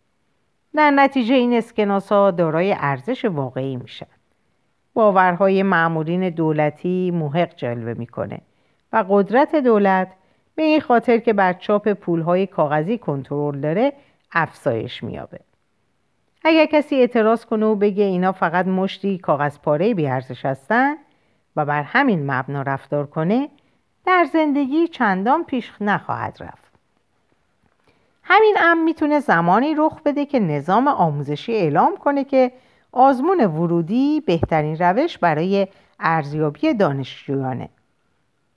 در 0.74 0.90
نتیجه 0.90 1.34
این 1.34 1.52
اسکناس 1.52 2.12
ها 2.12 2.30
دارای 2.30 2.74
ارزش 2.78 3.24
واقعی 3.24 3.76
میشن. 3.76 4.06
باورهای 4.98 5.62
معمولین 5.62 6.30
دولتی 6.30 7.10
محق 7.10 7.54
جلوه 7.56 7.94
می‌کنه 7.98 8.40
و 8.92 9.04
قدرت 9.08 9.56
دولت 9.56 10.08
به 10.54 10.62
این 10.62 10.80
خاطر 10.80 11.18
که 11.18 11.32
بر 11.32 11.52
چاپ 11.52 11.92
پولهای 11.92 12.46
کاغذی 12.46 12.98
کنترل 12.98 13.60
داره 13.60 13.92
افزایش 14.32 15.02
میابه 15.02 15.40
اگر 16.44 16.66
کسی 16.66 16.96
اعتراض 16.96 17.44
کنه 17.44 17.66
و 17.66 17.74
بگه 17.74 18.04
اینا 18.04 18.32
فقط 18.32 18.66
مشتی 18.66 19.18
کاغذ 19.18 19.58
پاره 19.58 19.94
بیارزش 19.94 20.44
هستن 20.44 20.94
و 21.56 21.64
بر 21.64 21.82
همین 21.82 22.30
مبنا 22.30 22.62
رفتار 22.62 23.06
کنه 23.06 23.48
در 24.06 24.26
زندگی 24.32 24.88
چندان 24.88 25.44
پیش 25.44 25.72
نخواهد 25.80 26.36
رفت. 26.40 26.72
همین 28.22 28.56
امر 28.60 28.82
می‌تونه 28.82 29.20
زمانی 29.20 29.74
رخ 29.74 30.02
بده 30.04 30.26
که 30.26 30.40
نظام 30.40 30.88
آموزشی 30.88 31.52
اعلام 31.52 31.96
کنه 31.96 32.24
که 32.24 32.52
آزمون 32.92 33.40
ورودی 33.44 34.20
بهترین 34.20 34.78
روش 34.78 35.18
برای 35.18 35.68
ارزیابی 36.00 36.74
دانشجویانه. 36.74 37.68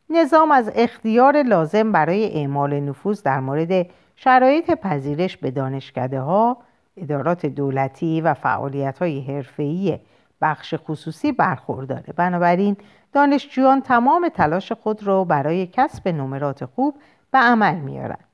نظام 0.10 0.52
از 0.52 0.72
اختیار 0.76 1.44
لازم 1.44 1.92
برای 1.92 2.40
اعمال 2.40 2.80
نفوذ 2.80 3.24
در 3.24 3.40
مورد 3.40 3.86
شرایط 4.16 4.72
پذیرش 4.72 5.38
به 5.38 5.52
دانشکده 5.52 6.20
ها، 6.20 6.58
ادارات 6.98 7.46
دولتی 7.46 8.22
و 8.22 8.34
فعالیت 8.34 9.00
های 9.00 9.22
حرفه‌ای 9.22 10.00
بخش 10.42 10.76
خصوصی 10.78 11.32
برخورداره. 11.32 12.14
بنابراین 12.16 12.78
دانشجویان 13.14 13.82
تمام 13.82 14.30
تلاش 14.30 14.72
خود 14.72 15.08
را 15.08 15.24
برای 15.24 15.68
کسب 15.68 16.08
نمرات 16.08 16.66
خوب 16.66 16.96
به 17.32 17.38
عمل 17.38 17.76
میارند 17.76 18.26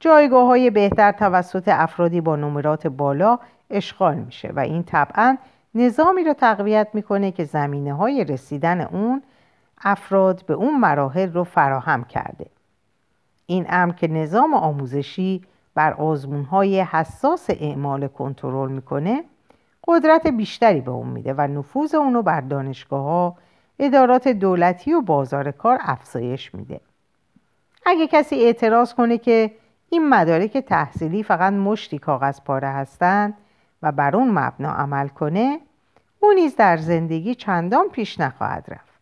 جایگاه 0.00 0.46
های 0.46 0.70
بهتر 0.70 1.12
توسط 1.12 1.68
افرادی 1.68 2.20
با 2.20 2.36
نمرات 2.36 2.86
بالا 2.86 3.38
اشغال 3.72 4.14
میشه 4.14 4.52
و 4.56 4.60
این 4.60 4.82
طبعا 4.82 5.36
نظامی 5.74 6.24
رو 6.24 6.32
تقویت 6.32 6.88
می‌کنه 6.92 7.32
که 7.32 7.44
زمینه 7.44 7.94
های 7.94 8.24
رسیدن 8.24 8.80
اون 8.80 9.22
افراد 9.84 10.46
به 10.46 10.54
اون 10.54 10.80
مراحل 10.80 11.32
رو 11.32 11.44
فراهم 11.44 12.04
کرده. 12.04 12.46
این 13.46 13.66
امر 13.68 13.92
که 13.92 14.08
نظام 14.08 14.54
آموزشی 14.54 15.42
بر 15.74 15.92
آزمون 15.92 16.44
های 16.44 16.80
حساس 16.80 17.50
اعمال 17.50 18.08
کنترل 18.08 18.72
می‌کنه 18.72 19.24
قدرت 19.88 20.26
بیشتری 20.26 20.80
به 20.80 20.90
اون 20.90 21.08
میده 21.08 21.34
و 21.34 21.40
نفوذ 21.40 21.94
اونو 21.94 22.22
بر 22.22 22.40
دانشگاه 22.40 23.04
ها 23.04 23.36
ادارات 23.78 24.28
دولتی 24.28 24.92
و 24.92 25.00
بازار 25.00 25.50
کار 25.50 25.78
افزایش 25.80 26.54
میده. 26.54 26.80
اگه 27.86 28.06
کسی 28.06 28.36
اعتراض 28.36 28.94
کنه 28.94 29.18
که 29.18 29.50
این 29.90 30.08
مدارک 30.08 30.58
تحصیلی 30.58 31.22
فقط 31.22 31.52
مشتی 31.52 31.98
کاغذ 31.98 32.40
پاره 32.40 32.68
هستند 32.68 33.34
و 33.82 33.92
بر 33.92 34.16
اون 34.16 34.30
مبنا 34.30 34.72
عمل 34.72 35.08
کنه 35.08 35.60
او 36.20 36.32
نیز 36.32 36.56
در 36.56 36.76
زندگی 36.76 37.34
چندان 37.34 37.88
پیش 37.88 38.20
نخواهد 38.20 38.64
رفت. 38.68 39.00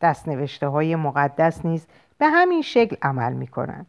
دستنوشته 0.00 0.66
های 0.68 0.96
مقدس 0.96 1.64
نیز 1.64 1.86
به 2.18 2.26
همین 2.26 2.62
شکل 2.62 2.96
عمل 3.02 3.32
می 3.32 3.46
کنند 3.46 3.86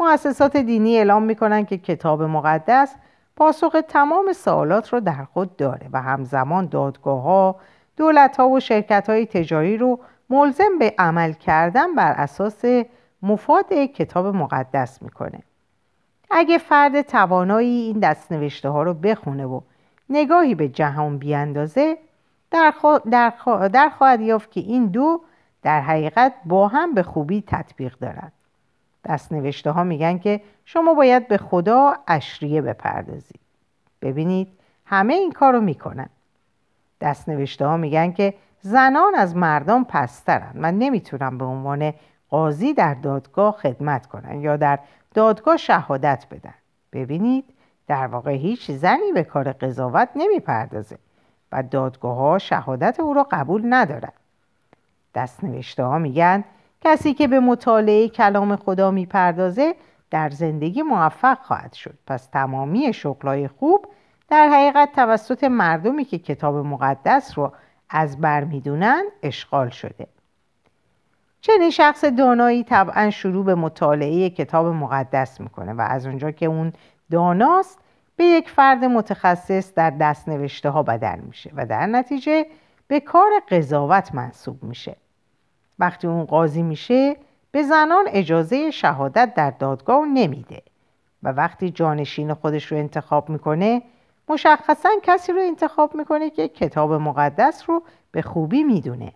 مؤسسات 0.00 0.56
دینی 0.56 0.96
اعلام 0.96 1.22
می 1.22 1.34
کنند 1.34 1.68
که 1.68 1.78
کتاب 1.78 2.22
مقدس 2.22 2.94
پاسخ 3.36 3.76
تمام 3.88 4.32
سوالات 4.32 4.92
را 4.92 5.00
در 5.00 5.24
خود 5.24 5.56
داره 5.56 5.88
و 5.92 6.02
همزمان 6.02 6.66
دادگاه 6.66 7.22
ها 7.22 7.56
دولت 7.96 8.36
ها 8.36 8.48
و 8.48 8.60
شرکت 8.60 9.10
های 9.10 9.26
تجاری 9.26 9.76
رو 9.76 10.00
ملزم 10.30 10.78
به 10.78 10.94
عمل 10.98 11.32
کردن 11.32 11.94
بر 11.94 12.12
اساس 12.12 12.64
مفاد 13.22 13.72
کتاب 13.72 14.26
مقدس 14.26 15.02
می‌کنه. 15.02 15.42
اگه 16.30 16.58
فرد 16.58 17.02
توانایی 17.02 17.80
این 17.80 17.98
دستنوشته 17.98 18.68
ها 18.68 18.82
رو 18.82 18.94
بخونه 18.94 19.46
و 19.46 19.60
نگاهی 20.08 20.54
به 20.54 20.68
جهان 20.68 21.18
بیاندازه 21.18 21.98
در, 22.50 22.74
در, 23.10 23.32
در 23.68 23.88
خواهد 23.88 24.20
یافت 24.20 24.50
که 24.50 24.60
این 24.60 24.86
دو 24.86 25.20
در 25.62 25.80
حقیقت 25.80 26.34
با 26.44 26.68
هم 26.68 26.94
به 26.94 27.02
خوبی 27.02 27.44
تطبیق 27.46 27.96
دارند. 27.98 28.32
دست 29.04 29.32
نوشته 29.32 29.70
ها 29.70 29.84
میگن 29.84 30.18
که 30.18 30.40
شما 30.64 30.94
باید 30.94 31.28
به 31.28 31.38
خدا 31.38 31.94
اشریه 32.08 32.62
بپردازید. 32.62 33.40
ببینید 34.02 34.48
همه 34.86 35.14
این 35.14 35.32
کار 35.32 35.52
رو 35.52 35.60
می‌کنن. 35.60 36.08
دست 37.00 37.28
نوشته 37.28 37.66
ها 37.66 37.76
میگن 37.76 38.12
که 38.12 38.34
زنان 38.60 39.14
از 39.14 39.36
مردان 39.36 39.84
پسترن. 39.84 40.52
و 40.54 40.72
نمی‌تونن 40.72 41.38
به 41.38 41.44
عنوان 41.44 41.94
قاضی 42.30 42.74
در 42.74 42.94
دادگاه 42.94 43.52
خدمت 43.52 44.06
کنن 44.06 44.40
یا 44.40 44.56
در 44.56 44.78
دادگاه 45.14 45.56
شهادت 45.56 46.26
بدن. 46.30 46.54
ببینید 46.92 47.44
در 47.86 48.06
واقع 48.06 48.32
هیچ 48.32 48.70
زنی 48.70 49.12
به 49.14 49.24
کار 49.24 49.52
قضاوت 49.52 50.08
نمی‌پردازه 50.16 50.98
و 51.52 51.62
دادگاه 51.62 52.16
ها 52.16 52.38
شهادت 52.38 53.00
او 53.00 53.14
را 53.14 53.26
قبول 53.30 53.62
ندارد 53.64 54.12
دست 55.14 55.44
نوشته 55.44 55.84
ها 55.84 55.98
میگن 55.98 56.44
کسی 56.80 57.14
که 57.14 57.28
به 57.28 57.40
مطالعه 57.40 58.08
کلام 58.08 58.56
خدا 58.56 58.90
می‌پردازه 58.90 59.74
در 60.10 60.30
زندگی 60.30 60.82
موفق 60.82 61.38
خواهد 61.38 61.72
شد. 61.72 61.98
پس 62.06 62.26
تمامی 62.26 62.92
شغلای 62.92 63.48
خوب 63.48 63.86
در 64.28 64.48
حقیقت 64.48 64.92
توسط 64.92 65.44
مردمی 65.44 66.04
که 66.04 66.18
کتاب 66.18 66.54
مقدس 66.54 67.38
رو 67.38 67.52
از 67.90 68.20
بر 68.20 68.44
می‌دونن 68.44 69.02
اشغال 69.22 69.68
شده. 69.68 70.06
چنین 71.40 71.70
شخص 71.70 72.04
دانایی 72.04 72.64
طبعا 72.64 73.10
شروع 73.10 73.44
به 73.44 73.54
مطالعه 73.54 74.30
کتاب 74.30 74.66
مقدس 74.66 75.40
می‌کنه 75.40 75.72
و 75.72 75.80
از 75.80 76.06
اونجا 76.06 76.30
که 76.30 76.46
اون 76.46 76.72
داناست 77.10 77.78
به 78.16 78.24
یک 78.24 78.50
فرد 78.50 78.84
متخصص 78.84 79.74
در 79.74 79.90
دست 79.90 80.28
نوشته 80.28 80.70
ها 80.70 80.82
بدل 80.82 81.18
میشه 81.20 81.50
و 81.56 81.66
در 81.66 81.86
نتیجه 81.86 82.46
به 82.88 83.00
کار 83.00 83.30
قضاوت 83.48 84.14
منصوب 84.14 84.62
میشه. 84.62 84.96
وقتی 85.78 86.06
اون 86.06 86.24
قاضی 86.24 86.62
میشه 86.62 87.16
به 87.52 87.62
زنان 87.62 88.04
اجازه 88.08 88.70
شهادت 88.70 89.34
در 89.34 89.50
دادگاه 89.50 90.06
نمیده 90.06 90.62
و 91.22 91.28
وقتی 91.28 91.70
جانشین 91.70 92.34
خودش 92.34 92.64
رو 92.64 92.78
انتخاب 92.78 93.28
می‌کنه 93.28 93.82
مشخصا 94.28 94.88
کسی 95.02 95.32
رو 95.32 95.40
انتخاب 95.40 95.94
می‌کنه 95.94 96.30
که 96.30 96.48
کتاب 96.48 96.92
مقدس 96.92 97.64
رو 97.66 97.82
به 98.12 98.22
خوبی 98.22 98.62
می‌دونه. 98.62 99.12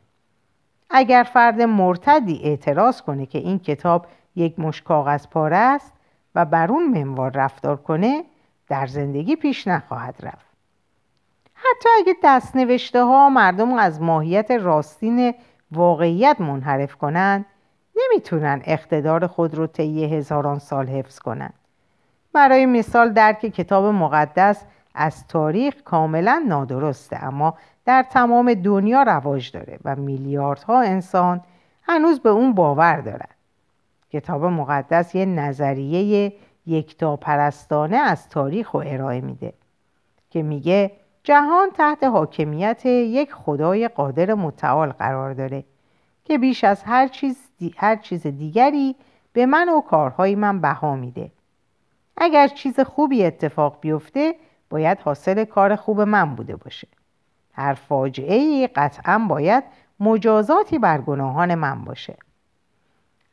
اگر 0.91 1.27
فرد 1.33 1.63
مرتدی 1.63 2.41
اعتراض 2.45 3.03
کنه 3.03 3.27
که 3.27 3.39
این 3.39 3.59
کتاب 3.59 4.07
یک 4.37 4.59
مش 4.59 4.83
کاغذ 4.83 5.27
پاره 5.27 5.57
است 5.57 5.93
و 6.35 6.45
بر 6.45 6.73
اون 6.73 6.87
منوار 6.87 7.31
رفتار 7.35 7.77
کنه 7.77 8.25
در 8.69 8.87
زندگی 8.87 9.37
پیش 9.37 9.69
نخواهد 9.69 10.15
رفت. 10.23 10.47
حتی 11.55 11.89
اگه 11.99 12.15
دست 12.25 12.57
نوشته 12.57 13.05
ها 13.05 13.29
مردم 13.29 13.73
از 13.73 14.03
ماهیت 14.03 14.51
راستین 14.51 15.35
واقعیت 15.73 16.41
منحرف 16.41 16.95
کنند 16.95 17.47
نمی‌تونن 17.97 18.63
اقتدار 18.65 19.27
خود 19.27 19.55
رو 19.55 19.67
طی 19.67 20.05
هزاران 20.05 20.59
سال 20.59 20.87
حفظ 20.87 21.19
کنند. 21.19 21.55
برای 22.33 22.67
مثال 22.67 23.13
درک 23.13 23.39
کتاب 23.41 23.85
مقدس 23.85 24.65
از 24.95 25.27
تاریخ 25.27 25.83
کاملا 25.83 26.45
نادرسته 26.49 27.25
اما 27.25 27.55
در 27.85 28.03
تمام 28.03 28.55
دنیا 28.55 29.03
رواج 29.03 29.51
داره 29.51 29.79
و 29.85 29.97
میلیاردها 29.97 30.81
انسان 30.81 31.41
هنوز 31.83 32.21
به 32.21 32.29
اون 32.29 32.55
باور 32.55 33.01
دارن. 33.01 33.29
کتاب 34.11 34.45
مقدس 34.45 35.15
یه 35.15 35.25
نظریه 35.25 36.33
یکتا 36.67 37.17
پرستانه 37.17 37.97
از 37.97 38.29
تاریخ 38.29 38.71
رو 38.71 38.83
ارائه 38.87 39.21
میده 39.21 39.53
که 40.31 40.43
میگه 40.43 40.91
جهان 41.25 41.71
تحت 41.71 42.05
حاکمیت 42.05 42.87
یک 42.87 43.33
خدای 43.33 43.89
قادر 43.89 44.35
متعال 44.35 44.93
قرار 44.93 45.33
داره 45.33 45.65
که 46.25 46.39
بیش 46.39 46.65
از 46.65 46.83
هر 46.83 47.09
چیز, 47.09 47.37
هر 47.77 47.97
چیز 47.97 48.27
دیگری 48.27 48.97
به 49.33 49.47
من 49.47 49.69
و 49.69 49.81
کارهای 49.81 50.35
من 50.35 50.61
بها 50.61 50.97
میده. 50.97 51.31
اگر 52.17 52.49
چیز 52.49 52.81
خوبی 52.81 53.25
اتفاق 53.25 53.79
بیفته 53.81 54.35
باید 54.71 54.99
حاصل 54.99 55.45
کار 55.45 55.77
خوب 55.77 56.01
من 56.01 56.35
بوده 56.35 56.57
باشه. 56.57 56.89
هر 57.55 57.75
فاجعه 57.75 58.35
ای 58.35 58.67
قطعا 58.67 59.19
باید 59.29 59.65
مجازاتی 60.01 60.79
بر 60.79 61.01
گناهان 61.01 61.55
من 61.55 61.85
باشه. 61.85 62.17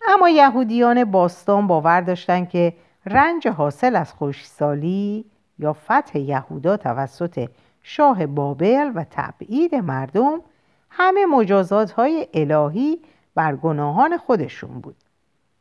اما 0.08 0.30
یهودیان 0.30 1.04
باستان 1.04 1.68
باور 1.68 2.02
داشتند 2.02 2.50
که 2.50 2.74
رنج 3.06 3.48
حاصل 3.48 3.96
از 3.96 4.14
خوشسالی 4.14 5.26
یا 5.60 5.74
فتح 5.74 6.20
یهودا 6.20 6.78
توسط 6.78 7.50
شاه 7.84 8.26
بابل 8.26 8.92
و 8.96 9.06
تبعید 9.12 9.76
مردم 9.76 10.42
همه 10.90 11.26
مجازات 11.26 11.92
های 11.92 12.28
الهی 12.34 13.00
بر 13.36 13.56
گناهان 13.56 14.18
خودشون 14.18 14.82
بود. 14.82 14.96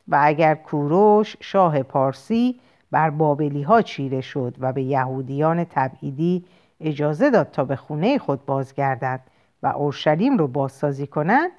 و 0.07 0.19
اگر 0.23 0.55
کوروش 0.55 1.35
شاه 1.39 1.83
پارسی 1.83 2.59
بر 2.91 3.09
بابلی 3.09 3.61
ها 3.61 3.81
چیره 3.81 4.21
شد 4.21 4.55
و 4.59 4.73
به 4.73 4.83
یهودیان 4.83 5.63
تبعیدی 5.63 6.45
اجازه 6.81 7.29
داد 7.29 7.51
تا 7.51 7.63
به 7.63 7.75
خونه 7.75 8.17
خود 8.17 8.45
بازگردند 8.45 9.23
و 9.63 9.67
اورشلیم 9.67 10.37
رو 10.37 10.47
بازسازی 10.47 11.07
کنند 11.07 11.51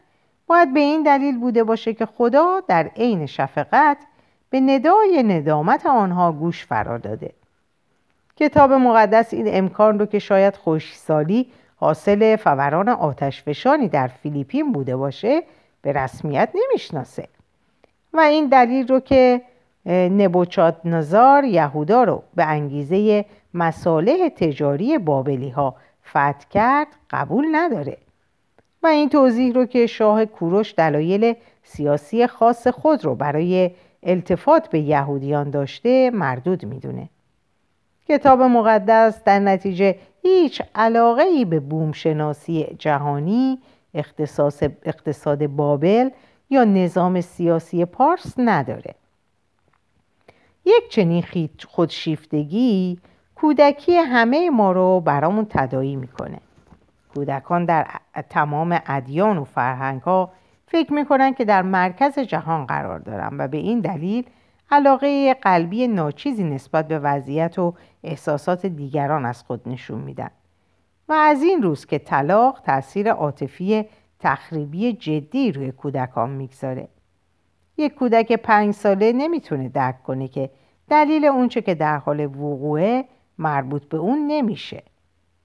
باید 0.46 0.74
به 0.74 0.80
این 0.80 1.02
دلیل 1.02 1.38
بوده 1.38 1.64
باشه 1.64 1.94
که 1.94 2.06
خدا 2.06 2.60
در 2.68 2.90
عین 2.96 3.26
شفقت 3.26 3.96
به 4.50 4.60
ندای 4.60 5.22
ندامت 5.22 5.86
آنها 5.86 6.32
گوش 6.32 6.66
فرا 6.66 6.98
داده. 6.98 7.32
کتاب 8.36 8.72
مقدس 8.72 9.34
این 9.34 9.46
امکان 9.48 9.98
رو 9.98 10.06
که 10.06 10.18
شاید 10.18 10.56
خوشسالی 10.56 11.52
حاصل 11.76 12.36
فوران 12.36 12.88
آتشفشانی 12.88 13.88
در 13.88 14.06
فیلیپین 14.06 14.72
بوده 14.72 14.96
باشه 14.96 15.42
به 15.82 15.92
رسمیت 15.92 16.48
نمی‌شناسه. 16.54 17.28
و 18.12 18.20
این 18.20 18.48
دلیل 18.48 18.88
رو 18.88 19.00
که 19.00 19.42
نبوچاد 19.86 20.80
نظار 20.84 21.44
یهودا 21.44 22.04
رو 22.04 22.22
به 22.34 22.44
انگیزه 22.44 23.24
مساله 23.54 24.30
تجاری 24.30 24.98
بابلی 24.98 25.48
ها 25.50 25.74
فتح 26.10 26.48
کرد 26.50 26.86
قبول 27.10 27.46
نداره. 27.52 27.96
و 28.82 28.86
این 28.86 29.08
توضیح 29.08 29.54
رو 29.54 29.66
که 29.66 29.86
شاه 29.86 30.24
کوروش 30.24 30.74
دلایل 30.76 31.34
سیاسی 31.62 32.26
خاص 32.26 32.66
خود 32.66 33.04
رو 33.04 33.14
برای 33.14 33.70
التفات 34.02 34.68
به 34.70 34.78
یهودیان 34.78 35.50
داشته 35.50 36.10
مردود 36.10 36.64
می‌دونه. 36.64 37.08
کتاب 38.08 38.42
مقدس 38.42 39.24
در 39.24 39.38
نتیجه 39.38 39.96
هیچ 40.22 40.62
علاقه 40.74 41.22
ای 41.22 41.44
به 41.44 41.60
بومشناسی 41.60 42.76
جهانی 42.78 43.58
اقتصاد 44.84 45.46
بابل 45.46 46.10
یا 46.50 46.64
نظام 46.64 47.20
سیاسی 47.20 47.84
پارس 47.84 48.34
نداره. 48.38 48.94
یک 50.64 50.88
چنین 50.90 51.24
خودشیفتگی 51.68 52.98
کودکی 53.34 53.96
همه 53.96 54.50
ما 54.50 54.72
رو 54.72 55.00
برامون 55.00 55.46
تدایی 55.50 55.96
می‌کنه. 55.96 56.38
کودکان 57.14 57.64
در 57.64 57.86
تمام 58.30 58.80
ادیان 58.86 59.38
و 59.38 59.44
فرهنگ 59.44 60.00
ها 60.00 60.32
فکر 60.66 60.92
می‌کنن 60.92 61.34
که 61.34 61.44
در 61.44 61.62
مرکز 61.62 62.18
جهان 62.18 62.66
قرار 62.66 62.98
دارن 62.98 63.36
و 63.38 63.48
به 63.48 63.56
این 63.56 63.80
دلیل 63.80 64.24
علاقه 64.70 65.34
قلبی 65.34 65.88
ناچیزی 65.88 66.44
نسبت 66.44 66.88
به 66.88 66.98
وضعیت 66.98 67.58
و 67.58 67.74
احساسات 68.04 68.66
دیگران 68.66 69.26
از 69.26 69.42
خود 69.42 69.68
نشون 69.68 70.00
میدن. 70.00 70.30
و 71.08 71.12
از 71.12 71.42
این 71.42 71.62
روز 71.62 71.86
که 71.86 71.98
طلاق 71.98 72.60
تاثیر 72.60 73.10
عاطفی 73.10 73.84
تخریبی 74.20 74.92
جدی 74.92 75.52
روی 75.52 75.72
کودکان 75.72 76.30
می‌گذاره. 76.30 76.88
یک 77.76 77.94
کودک 77.94 78.32
پنج 78.32 78.74
ساله 78.74 79.12
نمی‌تونه 79.12 79.68
درک 79.68 80.02
کنه 80.02 80.28
که 80.28 80.50
دلیل 80.88 81.24
اونچه 81.24 81.62
که 81.62 81.74
در 81.74 81.98
حال 81.98 82.20
وقوعه 82.20 83.04
مربوط 83.38 83.84
به 83.84 83.96
اون 83.96 84.26
نمیشه. 84.26 84.82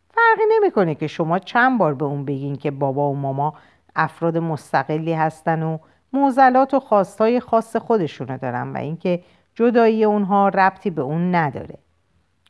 فرقی 0.10 0.44
نمی‌کنه 0.58 0.96
که 0.96 1.08
شما 1.08 1.40
چند 1.40 1.78
بار 1.80 1.94
به 1.94 2.06
اون 2.06 2.26
بگین 2.26 2.56
که 2.56 2.72
بابا 2.72 3.12
و 3.12 3.16
ماما 3.16 3.54
افراد 3.96 4.38
مستقلی 4.38 5.14
هستن 5.14 5.64
و 5.64 5.78
موزلات 6.14 6.74
و 6.74 6.80
خواستای 6.80 7.40
خاص 7.40 7.76
خودشونو 7.76 8.38
دارن 8.38 8.74
و 8.74 8.78
اینکه 8.78 9.24
جدایی 9.56 10.04
اونها 10.04 10.50
ربطی 10.50 10.90
به 10.90 11.02
اون 11.02 11.36
نداره. 11.36 11.78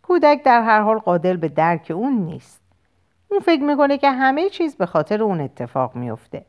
کودک 0.03 0.43
در 0.43 0.61
هر 0.61 0.81
حال 0.81 0.97
قادر 0.97 1.37
به 1.37 1.47
درک 1.47 1.91
اون 1.95 2.13
نیست. 2.13 2.61
اون 3.31 3.39
فکر 3.39 3.63
می‌کنه 3.63 3.97
که 3.97 4.11
همه 4.11 4.49
چیز 4.49 4.75
به 4.75 4.85
خاطر 4.85 5.23
اون 5.23 5.41
اتفاق 5.41 5.95
میفته 5.95 6.45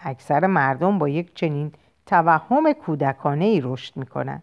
اکثر 0.00 0.46
مردم 0.46 0.98
با 0.98 1.08
یک 1.08 1.34
چنین 1.34 1.72
توهم 2.06 2.72
کودکانه 2.72 3.44
ای 3.44 3.60
رشد 3.60 3.96
می‌کنن 3.96 4.42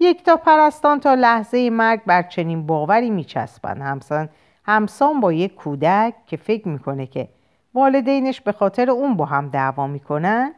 یک 0.00 0.24
تا 0.24 0.36
پرستان 0.36 1.00
تا 1.00 1.14
لحظه 1.14 1.70
مرگ 1.70 2.00
بر 2.06 2.22
چنین 2.22 2.66
باوری 2.66 3.10
میچسبن 3.10 3.82
همسان 3.82 4.28
همسان 4.64 5.20
با 5.20 5.32
یک 5.32 5.54
کودک 5.54 6.14
که 6.26 6.36
فکر 6.36 6.68
می‌کنه 6.68 7.06
که 7.06 7.28
والدینش 7.74 8.40
به 8.40 8.52
خاطر 8.52 8.90
اون 8.90 9.16
با 9.16 9.24
هم 9.24 9.48
دعوا 9.48 9.86
می‌کنن 9.86 10.54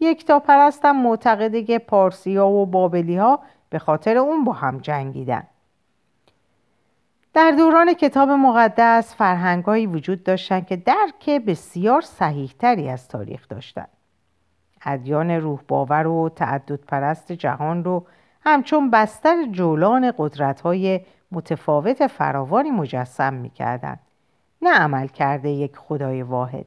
یک 0.00 0.26
تا 0.26 0.38
پرستم 0.38 0.96
معتقده 0.96 1.62
که 1.62 1.78
پارسی 1.78 2.36
ها 2.36 2.50
و 2.50 2.66
بابلی 2.66 3.16
ها 3.16 3.40
به 3.70 3.78
خاطر 3.78 4.16
اون 4.16 4.44
با 4.44 4.52
هم 4.52 4.78
جنگیدن. 4.78 5.46
در 7.34 7.50
دوران 7.50 7.94
کتاب 7.94 8.30
مقدس 8.30 9.14
فرهنگهایی 9.14 9.86
وجود 9.86 10.24
داشتند 10.24 10.66
که 10.66 10.76
درک 10.76 11.30
بسیار 11.30 12.00
صحیحتری 12.00 12.88
از 12.88 13.08
تاریخ 13.08 13.48
داشتند. 13.48 13.97
ادیان 14.84 15.30
روح 15.30 15.60
باور 15.68 16.06
و 16.06 16.28
تعدد 16.28 16.80
پرست 16.84 17.32
جهان 17.32 17.84
رو 17.84 18.06
همچون 18.40 18.90
بستر 18.90 19.46
جولان 19.50 20.12
قدرت‌های 20.18 21.00
متفاوت 21.32 22.06
فراوانی 22.06 22.70
مجسم 22.70 23.34
می‌کردند. 23.34 24.00
نه 24.62 24.74
عمل 24.74 25.06
کرده 25.06 25.48
یک 25.48 25.76
خدای 25.76 26.22
واحد. 26.22 26.66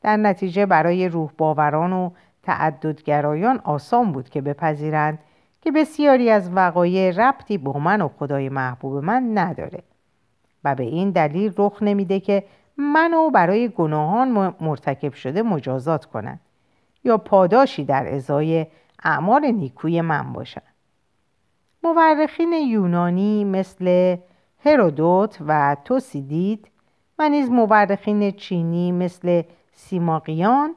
در 0.00 0.16
نتیجه 0.16 0.66
برای 0.66 1.08
روح 1.08 1.30
باوران 1.38 1.92
و 1.92 2.10
تعددگرایان 2.42 3.60
آسان 3.64 4.12
بود 4.12 4.28
که 4.28 4.40
بپذیرند 4.40 5.18
که 5.62 5.70
بسیاری 5.70 6.30
از 6.30 6.50
وقایع 6.52 7.10
ربطی 7.10 7.58
با 7.58 7.78
من 7.78 8.00
و 8.02 8.08
خدای 8.08 8.48
محبوب 8.48 9.04
من 9.04 9.38
نداره 9.38 9.82
و 10.64 10.74
به 10.74 10.84
این 10.84 11.10
دلیل 11.10 11.52
رخ 11.56 11.82
نمیده 11.82 12.20
که 12.20 12.44
منو 12.76 13.30
برای 13.30 13.68
گناهان 13.68 14.54
مرتکب 14.60 15.12
شده 15.12 15.42
مجازات 15.42 16.04
کنند 16.04 16.40
یا 17.04 17.18
پاداشی 17.18 17.84
در 17.84 18.14
ازای 18.14 18.66
اعمال 19.04 19.46
نیکوی 19.46 20.00
من 20.00 20.32
باشند 20.32 20.74
مورخین 21.82 22.52
یونانی 22.52 23.44
مثل 23.44 24.16
هرودوت 24.64 25.38
و 25.46 25.76
توسیدید 25.84 26.68
و 27.18 27.28
نیز 27.28 27.50
مورخین 27.50 28.30
چینی 28.30 28.92
مثل 28.92 29.42
سیماقیان 29.72 30.74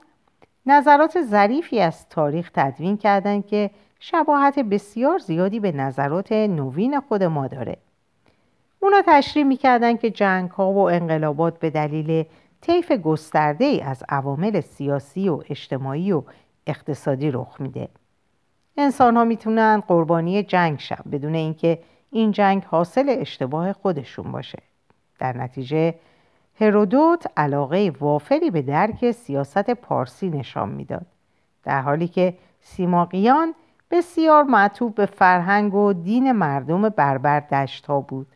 نظرات 0.66 1.22
ظریفی 1.22 1.80
از 1.80 2.10
تاریخ 2.10 2.52
تدوین 2.54 2.98
کردند 2.98 3.48
که 3.48 3.70
شباهت 4.00 4.60
بسیار 4.60 5.18
زیادی 5.18 5.60
به 5.60 5.72
نظرات 5.72 6.32
نوین 6.32 7.00
خود 7.00 7.24
ما 7.24 7.48
داره. 7.48 7.78
اونا 8.80 9.02
تشریح 9.08 9.46
می‌کردن 9.46 9.98
که 9.98 10.10
جنگ 10.10 10.50
ها 10.50 10.72
و 10.72 10.78
انقلابات 10.78 11.60
به 11.60 11.70
دلیل 11.70 12.26
طیف 12.62 12.92
گسترده 12.92 13.66
ای 13.66 13.82
از 13.82 14.04
عوامل 14.10 14.62
سیاسی 14.62 15.30
و 15.30 15.44
اجتماعی 15.50 16.12
و 16.12 16.24
اقتصادی 16.68 17.32
رخ 17.32 17.62
میده. 17.62 17.90
انسان 18.78 19.18
ها 19.18 19.24
می‌تونن 19.24 19.84
قربانی 19.88 20.44
جنگ 20.44 20.80
شن 20.80 21.04
بدون 21.12 21.36
اینکه 21.36 21.80
این 22.12 22.32
جنگ 22.32 22.64
حاصل 22.64 23.16
اشتباه 23.20 23.74
خودشون 23.74 24.32
باشه. 24.32 24.60
در 25.20 25.38
نتیجه 25.38 25.96
هرودوت 26.62 27.26
علاقه 27.38 27.94
وافری 28.00 28.52
به 28.52 28.62
درک 28.62 29.12
سیاست 29.12 29.70
پارسی 29.70 30.30
نشان 30.30 30.70
می‌داد. 30.70 31.06
در 31.64 31.82
حالی 31.82 32.08
که 32.08 32.38
سیماقیان 32.62 33.56
بسیار 33.92 34.44
معطوب 34.44 34.96
به 34.96 35.06
فرهنگ 35.06 35.74
و 35.74 35.94
دین 35.94 36.32
مردم 36.32 36.90
بربر 36.90 37.40
دشت 37.40 37.86
ها 37.86 38.02
بود. 38.02 38.28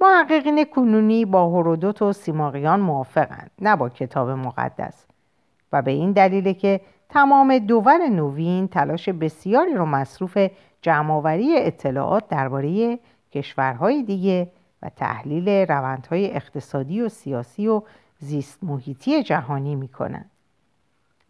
محققین 0.00 0.64
کنونی 0.64 1.24
با 1.24 1.50
هرودوت 1.50 2.02
و 2.02 2.12
سیماقیان 2.12 2.80
موافقند 2.80 3.50
نه 3.60 3.76
با 3.76 3.88
کتاب 3.88 4.30
مقدس 4.30 5.06
و 5.72 5.82
به 5.82 5.90
این 5.90 6.12
دلیل 6.12 6.52
که 6.52 6.80
تمام 7.08 7.58
دول 7.58 8.08
نوین 8.08 8.68
تلاش 8.68 9.08
بسیاری 9.08 9.74
رو 9.74 9.84
مصروف 9.84 10.38
جمعآوری 10.82 11.56
اطلاعات 11.56 12.28
درباره 12.28 12.98
کشورهای 13.32 14.02
دیگه 14.02 14.50
و 14.82 14.88
تحلیل 14.88 15.48
روندهای 15.48 16.30
اقتصادی 16.30 17.00
و 17.00 17.08
سیاسی 17.08 17.68
و 17.68 17.82
زیست 18.18 18.64
محیطی 18.64 19.22
جهانی 19.22 19.74
می‌کنند. 19.74 20.30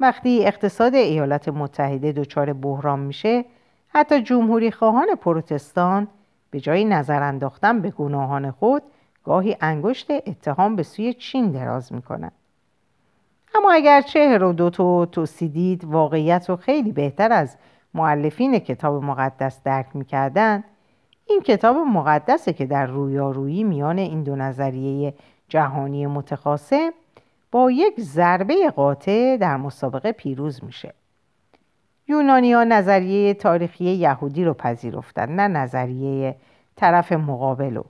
وقتی 0.00 0.46
اقتصاد 0.46 0.94
ایالات 0.94 1.48
متحده 1.48 2.12
دچار 2.12 2.52
بحران 2.52 3.00
میشه 3.00 3.44
حتی 3.88 4.22
جمهوری 4.22 4.70
خواهان 4.70 5.14
پروتستان 5.14 6.08
به 6.54 6.60
جای 6.60 6.84
نظر 6.84 7.22
انداختن 7.22 7.80
به 7.80 7.90
گناهان 7.90 8.50
خود 8.50 8.82
گاهی 9.24 9.56
انگشت 9.60 10.10
اتهام 10.10 10.76
به 10.76 10.82
سوی 10.82 11.14
چین 11.14 11.50
دراز 11.50 11.92
می‌کنند 11.92 12.32
اما 13.54 13.72
اگرچه 13.72 14.28
هرودوت 14.28 14.80
و 14.80 15.06
توسیدید 15.06 15.84
واقعیت 15.84 16.50
رو 16.50 16.56
خیلی 16.56 16.92
بهتر 16.92 17.32
از 17.32 17.56
معلفین 17.94 18.58
کتاب 18.58 19.04
مقدس 19.04 19.62
درک 19.62 19.86
می‌کردند 19.94 20.64
این 21.26 21.40
کتاب 21.40 21.76
مقدسه 21.76 22.52
که 22.52 22.66
در 22.66 22.86
رویارویی 22.86 23.64
میان 23.64 23.98
این 23.98 24.22
دو 24.22 24.36
نظریه 24.36 25.14
جهانی 25.48 26.06
متخاصم 26.06 26.90
با 27.50 27.70
یک 27.70 28.00
ضربه 28.00 28.70
قاطع 28.70 29.36
در 29.36 29.56
مسابقه 29.56 30.12
پیروز 30.12 30.64
میشه. 30.64 30.94
یونانی 32.08 32.52
ها 32.52 32.64
نظریه 32.64 33.34
تاریخی 33.34 33.84
یهودی 33.84 34.44
رو 34.44 34.54
پذیرفتن 34.54 35.28
نه 35.30 35.48
نظریه 35.48 36.36
طرف 36.76 37.12
مقابلو 37.12 37.82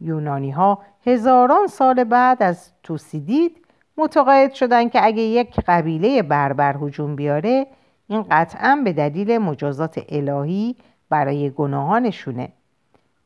یونانی 0.00 0.50
ها 0.50 0.78
هزاران 1.06 1.66
سال 1.66 2.04
بعد 2.04 2.42
از 2.42 2.72
توسیدید 2.82 3.66
متقاعد 3.96 4.52
شدن 4.52 4.88
که 4.88 5.04
اگه 5.04 5.22
یک 5.22 5.60
قبیله 5.66 6.22
بربر 6.22 6.76
هجوم 6.80 7.16
بیاره 7.16 7.66
این 8.08 8.22
قطعا 8.30 8.80
به 8.84 8.92
دلیل 8.92 9.38
مجازات 9.38 10.04
الهی 10.08 10.76
برای 11.10 11.50
گناهانشونه. 11.50 12.48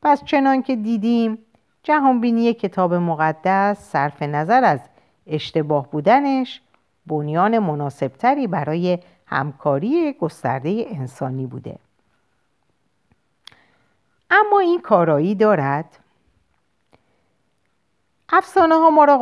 پس 0.01 0.23
چنان 0.23 0.61
که 0.61 0.75
دیدیم 0.75 1.37
جهانبینی 1.83 2.53
کتاب 2.53 2.93
مقدس 2.93 3.79
صرف 3.79 4.21
نظر 4.21 4.63
از 4.63 4.79
اشتباه 5.27 5.91
بودنش 5.91 6.61
بنیان 7.07 7.59
مناسبتری 7.59 8.47
برای 8.47 8.99
همکاری 9.29 10.13
گسترده 10.13 10.85
انسانی 10.87 11.45
بوده. 11.45 11.77
اما 14.31 14.59
این 14.59 14.81
کارایی 14.81 15.35
دارد. 15.35 15.99
افسانه 18.29 18.75
ها 18.75 18.89
ما 18.89 19.03
را 19.05 19.17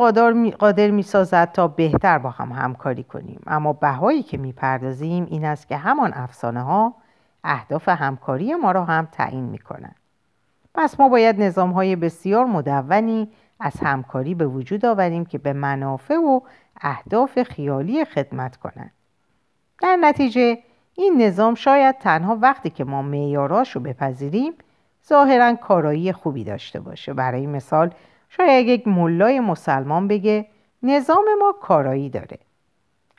قادر 0.58 0.90
می 0.90 1.02
سازد 1.02 1.52
تا 1.52 1.68
بهتر 1.68 2.18
با 2.18 2.30
هم 2.30 2.52
همکاری 2.52 3.02
کنیم. 3.02 3.40
اما 3.46 3.72
بهایی 3.72 4.22
که 4.22 4.36
می 4.36 4.52
پردازیم 4.52 5.26
این 5.30 5.44
است 5.44 5.68
که 5.68 5.76
همان 5.76 6.12
افسانه 6.14 6.62
ها 6.62 6.94
اهداف 7.44 7.88
همکاری 7.88 8.54
ما 8.54 8.72
را 8.72 8.84
هم 8.84 9.08
تعیین 9.12 9.44
می 9.44 9.58
کنند 9.58 9.96
پس 10.74 11.00
ما 11.00 11.08
باید 11.08 11.42
نظام 11.42 11.70
های 11.70 11.96
بسیار 11.96 12.44
مدونی 12.44 13.28
از 13.60 13.72
همکاری 13.82 14.34
به 14.34 14.46
وجود 14.46 14.84
آوریم 14.84 15.24
که 15.24 15.38
به 15.38 15.52
منافع 15.52 16.14
و 16.14 16.40
اهداف 16.80 17.42
خیالی 17.42 18.04
خدمت 18.04 18.56
کنند. 18.56 18.90
در 19.80 19.96
نتیجه 19.96 20.58
این 20.94 21.22
نظام 21.22 21.54
شاید 21.54 21.98
تنها 21.98 22.38
وقتی 22.42 22.70
که 22.70 22.84
ما 22.84 23.02
معیاراش 23.02 23.76
رو 23.76 23.80
بپذیریم 23.80 24.52
ظاهرا 25.08 25.54
کارایی 25.54 26.12
خوبی 26.12 26.44
داشته 26.44 26.80
باشه. 26.80 27.12
برای 27.12 27.46
مثال 27.46 27.90
شاید 28.28 28.66
یک 28.66 28.88
ملای 28.88 29.40
مسلمان 29.40 30.08
بگه 30.08 30.46
نظام 30.82 31.24
ما 31.40 31.54
کارایی 31.60 32.10
داره. 32.10 32.38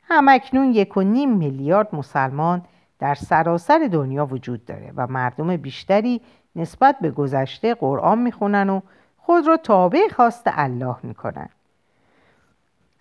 همکنون 0.04 0.70
یک 0.70 0.96
و 0.96 1.02
نیم 1.02 1.36
میلیارد 1.36 1.94
مسلمان 1.94 2.62
در 2.98 3.14
سراسر 3.14 3.88
دنیا 3.92 4.26
وجود 4.26 4.64
داره 4.64 4.92
و 4.96 5.06
مردم 5.06 5.56
بیشتری 5.56 6.20
نسبت 6.56 6.96
به 7.00 7.10
گذشته 7.10 7.74
قرآن 7.74 8.18
می‌خونن 8.18 8.70
و 8.70 8.80
خود 9.18 9.46
را 9.46 9.56
تابع 9.56 10.08
خواست 10.08 10.44
الله 10.46 10.96
می‌کنن. 11.02 11.48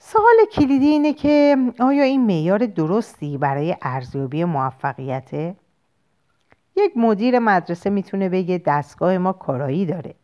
سوال 0.02 0.36
کلیدی 0.52 0.88
اینه 0.88 1.14
که 1.14 1.58
آیا 1.80 2.04
این 2.04 2.26
معیار 2.26 2.66
درستی 2.66 3.38
برای 3.38 3.76
ارزیابی 3.82 4.44
موفقیته؟ 4.44 5.56
یک 6.76 6.98
مدیر 6.98 7.40
مدرسه 7.40 7.90
می‌تونه 7.90 8.30
بگه 8.30 8.62
دستگاه 8.66 9.18
ما 9.18 9.34
کارایی 9.34 9.86
داره 9.86 10.16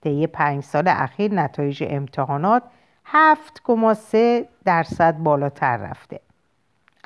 طی 0.00 0.26
پنج 0.26 0.64
سال 0.64 0.88
اخیر 0.88 1.34
نتایج 1.34 1.84
امتحانات 1.86 2.62
7,3 3.06 4.46
درصد 4.64 5.16
بالاتر 5.16 5.76
رفته 5.76 6.20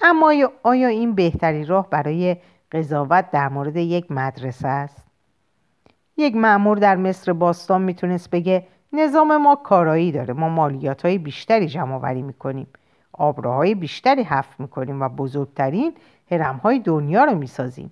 اما 0.03 0.33
آیا 0.62 0.88
این 0.88 1.14
بهترین 1.14 1.66
راه 1.66 1.90
برای 1.90 2.37
قضاوت 2.72 3.31
در 3.31 3.48
مورد 3.48 3.77
یک 3.77 4.11
مدرسه 4.11 4.68
است؟ 4.68 5.05
یک 6.16 6.37
معمور 6.37 6.79
در 6.79 6.96
مصر 6.96 7.33
باستان 7.33 7.83
می‌تونست 7.83 8.31
بگه 8.31 8.66
نظام 8.95 9.37
ما 9.37 9.57
کارایی 9.57 10.13
داره. 10.13 10.35
ما 10.35 10.49
مالیات 10.49 11.05
های 11.05 11.19
بیشتری 11.19 11.67
جمع 11.67 11.95
آوری 11.95 12.23
می‌کنیم. 12.23 12.67
آبراهای 13.13 13.75
بیشتری 13.75 14.23
حفر 14.23 14.55
می‌کنیم 14.59 15.03
و 15.03 15.09
بزرگترین 15.09 15.93
هرم 16.31 16.57
های 16.57 16.79
دنیا 16.79 17.25
رو 17.25 17.35
می‌سازیم. 17.39 17.91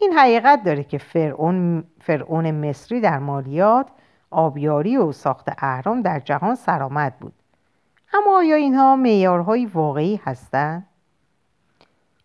این 0.00 0.12
حقیقت 0.12 0.64
داره 0.64 0.84
که 0.84 0.98
فرعون, 0.98 1.84
فرعون 2.00 2.50
مصری 2.50 3.00
در 3.00 3.18
مالیات 3.18 3.86
آبیاری 4.30 4.96
و 4.96 5.12
ساخت 5.12 5.48
اهرام 5.58 6.02
در 6.02 6.20
جهان 6.20 6.54
سرآمد 6.54 7.18
بود. 7.18 7.32
اما 8.14 8.36
آیا 8.36 8.56
اینها 8.56 8.96
معیارهای 8.96 9.66
واقعی 9.66 10.20
هستند؟ 10.24 10.86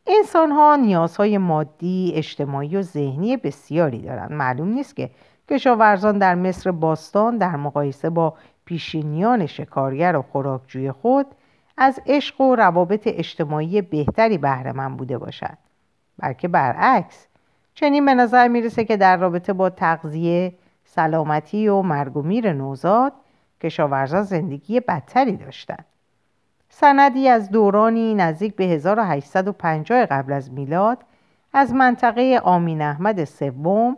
انسان 0.08 0.52
ها 0.52 0.76
نیازهای 0.76 1.38
مادی، 1.38 2.12
اجتماعی 2.16 2.76
و 2.76 2.82
ذهنی 2.82 3.38
بسیاری 3.38 4.02
دارند. 4.02 4.32
معلوم 4.32 4.68
نیست 4.68 4.96
که 4.96 5.10
کشاورزان 5.50 6.18
در 6.18 6.36
مصر 6.36 6.72
باستان 6.72 7.38
در 7.38 7.56
مقایسه 7.56 8.10
با 8.10 8.34
پیشینیان 8.66 9.46
شکارگر 9.46 10.16
و 10.16 10.22
خوراکجوی 10.22 10.92
خود 10.92 11.26
از 11.78 12.02
عشق 12.06 12.42
و 12.42 12.56
روابط 12.56 13.04
اجتماعی 13.06 13.82
بهتری 13.82 14.38
بهره 14.38 14.90
بوده 14.90 15.18
باشد. 15.18 15.58
بلکه 16.20 16.48
برعکس 16.48 17.28
چنین 17.74 18.06
به 18.06 18.14
نظر 18.14 18.48
می‌رسه 18.48 18.86
که 18.86 18.98
در 18.98 19.18
رابطه 19.18 19.54
با 19.54 19.70
تغذیه، 19.70 20.54
سلامتی 20.86 21.68
و 21.68 21.82
مرگ 21.82 22.18
و 22.18 22.22
میر 22.22 22.54
نوزاد 22.54 23.14
کشاورزان 23.62 24.24
زندگی 24.24 24.80
بدتری 24.80 25.38
داشتند 25.38 25.86
سندی 26.70 27.28
از 27.28 27.52
دورانی 27.52 28.16
نزدیک 28.16 28.56
به 28.56 28.64
1850 28.64 30.06
قبل 30.06 30.34
از 30.34 30.52
میلاد 30.52 30.98
از 31.54 31.74
منطقه 31.74 32.42
آمین 32.44 32.82
احمد 32.82 33.24
سوم 33.24 33.98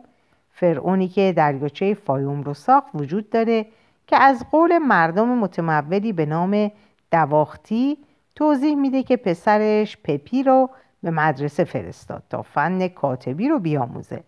فرعونی 0.62 1.08
که 1.08 1.34
دریاچه 1.38 1.94
فایوم 1.94 2.42
رو 2.42 2.54
ساخت 2.54 2.88
وجود 2.94 3.30
داره 3.30 3.66
که 4.08 4.18
از 4.18 4.46
قول 4.52 4.78
مردم 4.78 5.28
متمولی 5.28 6.14
به 6.14 6.26
نام 6.26 6.72
دواختی 7.12 7.98
توضیح 8.36 8.76
میده 8.76 9.04
که 9.04 9.18
پسرش 9.18 9.98
پپی 10.04 10.44
رو 10.44 10.70
به 11.04 11.12
مدرسه 11.12 11.64
فرستاد 11.64 12.24
تا 12.30 12.42
فن 12.42 12.88
کاتبی 12.88 13.50
رو 13.50 13.60
بیاموزه. 13.60 14.24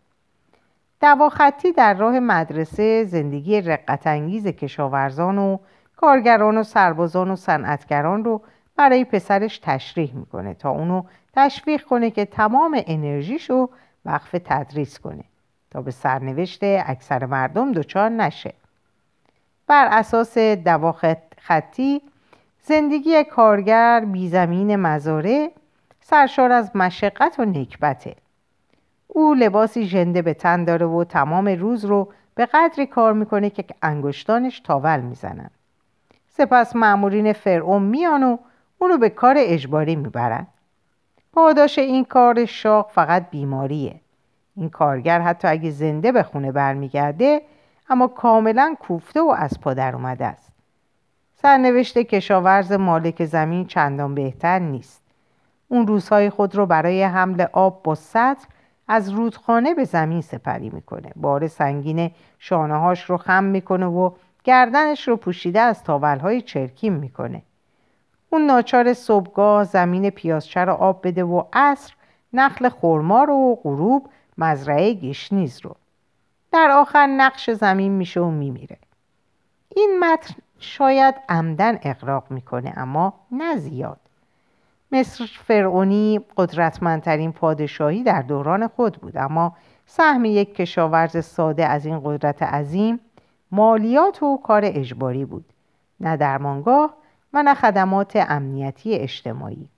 دواختی 1.02 1.72
در 1.72 1.94
راه 1.94 2.20
مدرسه 2.20 3.04
زندگی 3.04 3.62
رقتانگیز 3.62 4.48
کشاورزان 4.48 5.38
و 5.38 5.58
کارگران 5.96 6.58
و 6.58 6.64
سربازان 6.64 7.32
و 7.32 7.36
صنعتگران 7.36 8.24
رو 8.24 8.42
برای 8.76 9.06
پسرش 9.06 9.60
تشریح 9.60 10.16
می‌کنه 10.16 10.54
تا 10.54 10.70
اونو 10.70 11.04
تشویق 11.34 11.84
کنه 11.84 12.12
که 12.12 12.26
تمام 12.26 12.82
انرژیش 12.88 13.50
رو 13.50 13.70
وقف 14.06 14.32
تدریس 14.46 15.00
کنه. 15.00 15.24
تا 15.74 15.82
به 15.82 15.92
سرنوشت 15.92 16.60
اکثر 16.64 17.26
مردم 17.26 17.72
دچار 17.72 18.10
نشه. 18.10 18.54
بر 19.68 19.88
اساس 19.92 20.38
دواختی 20.38 22.02
زندگی 22.62 23.24
کارگر 23.24 24.06
بیزمین 24.06 24.76
مزاره 24.76 25.52
سرشار 26.02 26.52
از 26.52 26.76
مشقت 26.76 27.40
و 27.40 27.46
نکبته. 27.46 28.16
او 29.08 29.34
لباسی 29.34 29.86
ژنده 29.86 30.22
به 30.22 30.34
تن 30.34 30.64
داره 30.64 30.86
و 30.86 31.04
تمام 31.04 31.48
روز 31.48 31.86
رو 31.86 32.14
به 32.36 32.46
قدری 32.46 32.86
کار 32.86 33.14
می‌کنه 33.14 33.50
که 33.50 33.66
انگشتانش 33.82 34.60
تاول 34.60 35.00
می‌زنن. 35.00 35.50
سپس 36.28 36.76
معمورین 36.76 37.34
فرعون 37.34 37.82
میان 37.82 38.24
و 38.24 38.38
اونو 38.78 38.98
به 38.98 39.10
کار 39.10 39.36
اجباری 39.38 39.96
می‌برن. 39.96 40.48
پاداش 41.34 41.80
این 41.80 42.06
کار 42.06 42.46
شاق 42.46 42.92
فقط 42.92 43.30
بیماریه. 43.30 44.00
این 44.56 44.70
کارگر 44.70 45.22
حتی 45.22 45.48
اگه 45.48 45.70
زنده 45.70 46.12
به 46.12 46.24
خونه 46.24 46.52
برمیگرده 46.52 47.42
اما 47.90 48.08
کاملا 48.08 48.76
کوفته 48.80 49.22
و 49.22 49.36
از 49.38 49.60
پا 49.62 49.74
در 49.74 49.96
اومده 49.96 50.26
است. 50.26 50.52
سرنوشت 51.36 51.98
کشاورز 51.98 52.72
مالک 52.72 53.26
زمین 53.26 53.68
چندان 53.68 54.16
بهتر 54.16 54.60
نیست. 54.60 55.04
اون 55.68 55.88
روزهای 55.88 56.30
خود 56.30 56.56
رو 56.56 56.66
برای 56.66 57.04
حمل 57.04 57.46
آب 57.54 57.84
با 57.84 57.96
سطر 57.96 58.48
از 58.88 59.10
رودخانه 59.10 59.74
به 59.74 59.84
زمین 59.84 60.22
سپری 60.22 60.70
می‌کنه. 60.70 61.12
بار 61.16 61.48
سنگین 61.48 62.12
شانههاش 62.40 63.10
رو 63.10 63.18
خم 63.18 63.44
می‌کنه 63.44 63.86
و 63.86 64.12
گردنش 64.44 65.08
رو 65.08 65.18
پوشیده 65.18 65.60
از 65.60 65.84
تاولهای 65.84 66.42
چرکیم 66.42 66.94
می‌کنه. 66.94 67.42
اون 68.30 68.46
ناچار 68.46 68.94
صبحگاه 68.94 69.64
زمین 69.64 70.10
پیازچه 70.10 70.66
رو 70.66 70.74
آب 70.74 71.08
بده 71.08 71.24
و 71.24 71.44
عصر 71.54 71.94
نخل 72.34 72.70
خورما 72.70 73.24
رو 73.24 73.34
و 73.34 73.56
غروب 73.56 74.10
مزرعه 74.38 74.94
گشنیز 74.94 75.60
رو. 75.64 75.76
در 76.52 76.72
آخر 76.72 77.08
نقش 77.08 77.50
زمین 77.50 77.92
میشه 77.92 78.20
و 78.20 78.32
میمیره. 78.32 78.78
این 79.76 80.00
متن 80.04 80.36
شاید 80.60 81.16
عمدن 81.30 81.80
اقراق 81.84 82.24
می‌کنه 82.30 82.74
اما 82.78 83.14
نه 83.32 83.58
زیاد. 83.58 84.00
مصر 84.92 85.26
فرعونی 85.26 86.20
قدرتمندترین 86.38 87.32
پادشاهی 87.32 88.04
در 88.04 88.22
دوران 88.22 88.68
خود 88.68 88.94
بود 88.98 89.18
اما 89.18 89.56
سهم 89.86 90.26
یک 90.26 90.56
کشاورز 90.56 91.26
ساده 91.26 91.66
از 91.66 91.86
این 91.86 92.02
قدرت 92.04 92.44
عظیم 92.44 93.00
مالیات 93.52 94.24
و 94.24 94.38
کار 94.38 94.62
اجباری 94.66 95.26
بود. 95.26 95.46
نه 96.00 96.18
درمانگاه 96.18 96.94
و 97.34 97.44
نه 97.44 97.54
خدمات 97.54 98.16
امنیتی 98.16 98.94
اجتماعی. 98.94 99.70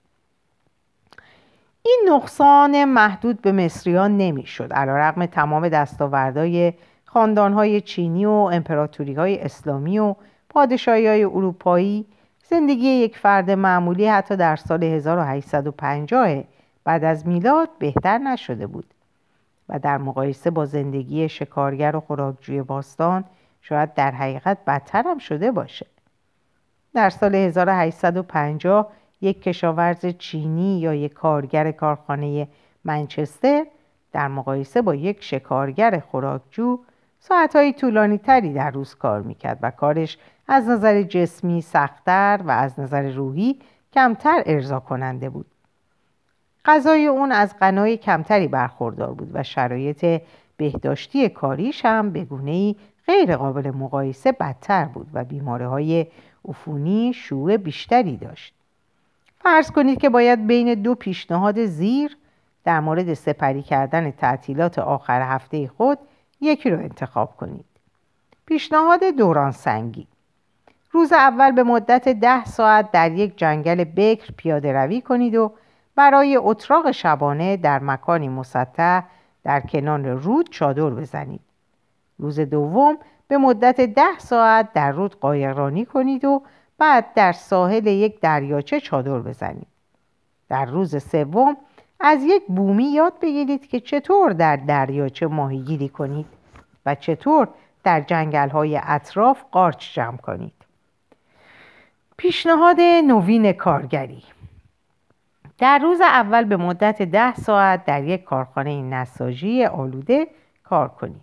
این 1.86 2.10
نقصان 2.10 2.86
محدود 2.86 3.42
به 3.42 3.52
مصریان 3.52 4.18
نمی‌شد 4.18 4.74
رقم 4.74 5.26
تمام 5.26 5.70
دستاوردهای 5.70 6.74
خاندانهای 7.06 7.82
چینی 7.82 8.26
و 8.26 8.30
امپراتوری 8.30 9.14
های 9.14 9.40
اسلامی 9.40 10.00
و 10.00 10.16
پادشاهی 10.50 11.08
های 11.08 11.24
اروپایی. 11.24 12.06
زندگی 12.44 12.88
یک 12.88 13.18
فرد 13.18 13.52
معمولی 13.52 14.08
حتی 14.08 14.36
در 14.36 14.56
سال 14.56 14.84
1850 14.84 16.44
بعد 16.84 17.04
از 17.04 17.28
میلاد 17.28 17.70
بهتر 17.80 18.18
نشده 18.18 18.68
بود 18.68 18.94
و 19.70 19.80
در 19.80 19.98
مقایسه 19.98 20.50
با 20.50 20.66
زندگی 20.66 21.30
شکارگر 21.30 21.96
و 21.96 22.00
خوراکجوی 22.00 22.62
باستان 22.62 23.24
شاید 23.62 23.94
در 23.94 24.12
حقیقت 24.12 24.58
بدتر 24.68 25.04
هم 25.04 25.18
شده 25.18 25.52
باشه. 25.52 25.86
در 26.94 27.10
سال 27.10 27.36
1850 27.36 28.92
یک 29.22 29.42
کشاورز 29.42 30.06
چینی 30.06 30.80
یا 30.80 30.94
یک 30.94 31.14
کارگر 31.14 31.72
کارخانه 31.72 32.48
منچستر 32.84 33.66
در 34.12 34.28
مقایسه 34.28 34.82
با 34.82 34.96
یک 34.96 35.24
شکارگر 35.24 36.00
خوراکجو 36.00 36.80
ساعتهای 37.20 37.74
طولانی 37.74 38.18
تری 38.18 38.54
در 38.54 38.72
روز 38.72 38.96
کار 38.96 39.22
می‌کرد 39.22 39.60
و 39.62 39.72
کارش 39.72 40.18
از 40.48 40.70
نظر 40.70 41.04
جسمی 41.04 41.62
سختتر 41.62 42.40
و 42.46 42.52
از 42.52 42.80
نظر 42.80 43.12
روحی 43.12 43.60
کمتر 43.94 44.44
ارضا 44.46 44.80
کننده 44.80 45.30
بود. 45.30 45.46
غذای 46.66 47.06
اون 47.06 47.32
از 47.32 47.56
غنای 47.60 47.98
کمتری 47.98 48.48
برخوردار 48.48 49.14
بود 49.14 49.30
و 49.34 49.44
شرایط 49.44 50.22
بهداشتی 50.58 51.30
کاریش 51.30 51.86
هم 51.86 52.12
به 52.12 52.24
گونه‌ای 52.24 52.76
غیر 53.08 53.36
قابل 53.36 53.72
مقایسه 53.72 54.32
بدتر 54.32 54.86
بود 54.86 55.08
و 55.14 55.24
بیماره 55.24 55.68
های 55.68 56.08
عفونی 56.46 57.14
شوع 57.14 57.58
بیشتری 57.58 58.18
داشت. 58.18 58.54
فرض 59.46 59.72
کنید 59.72 60.00
که 60.00 60.10
باید 60.10 60.48
بین 60.48 60.74
دو 60.74 60.96
پیشنهاد 60.96 61.66
زیر 61.66 62.18
در 62.64 62.80
مورد 62.80 63.14
سپری 63.14 63.62
کردن 63.62 64.12
تعطیلات 64.12 64.80
آخر 64.80 65.22
هفته 65.22 65.68
خود 65.68 65.98
یکی 66.42 66.70
رو 66.70 66.80
انتخاب 66.80 67.38
کنید. 67.38 67.66
پیشنهاد 68.46 69.04
دوران 69.18 69.52
سنگی. 69.52 70.08
روز 70.92 71.14
اول 71.14 71.52
به 71.52 71.64
مدت 71.64 72.10
ده 72.10 72.46
ساعت 72.46 72.92
در 72.92 73.12
یک 73.12 73.38
جنگل 73.38 73.84
بکر 73.84 74.32
پیاده 74.38 74.74
روی 74.74 75.02
کنید 75.02 75.36
و 75.36 75.52
برای 75.96 76.38
اتراق 76.42 76.92
شبانه 76.92 77.58
در 77.58 77.80
مکانی 77.80 78.30
مسطح 78.30 79.02
در 79.44 79.60
کنار 79.60 80.08
رود 80.08 80.50
چادر 80.50 80.90
بزنید. 80.90 81.42
روز 82.20 82.40
دوم 82.40 82.98
به 83.28 83.38
مدت 83.38 83.82
ده 83.82 84.20
ساعت 84.20 84.74
در 84.74 84.92
رود 84.92 85.20
قایقرانی 85.20 85.86
کنید 85.86 86.26
و 86.26 86.42
بعد 86.78 87.14
در 87.14 87.32
ساحل 87.32 87.88
یک 87.88 88.20
دریاچه 88.20 88.80
چادر 88.80 89.20
بزنید. 89.20 89.68
در 90.50 90.66
روز 90.66 91.04
سوم 91.04 91.58
از 92.00 92.24
یک 92.24 92.44
بومی 92.48 92.84
یاد 92.84 93.14
بگیرید 93.22 93.68
که 93.68 93.80
چطور 93.80 94.34
در 94.34 94.56
دریاچه 94.56 95.28
ماهیگیری 95.28 95.90
کنید 95.90 96.26
و 96.86 96.96
چطور 96.96 97.48
در 97.84 98.02
جنگل 98.02 98.50
های 98.50 98.82
اطراف 98.84 99.44
قارچ 99.52 99.94
جمع 99.94 100.18
کنید. 100.18 100.54
پیشنهاد 102.18 102.80
نوین 103.08 103.52
کارگری. 103.52 104.24
در 105.58 105.80
روز 105.80 106.02
اول 106.02 106.44
به 106.44 106.58
مدت 106.58 107.02
ده 107.02 107.36
ساعت 107.36 107.86
در 107.86 108.04
یک 108.04 108.24
کارخانه 108.24 108.82
نساجی 108.82 109.66
آلوده 109.66 110.28
کار 110.64 110.88
کنید. 110.88 111.22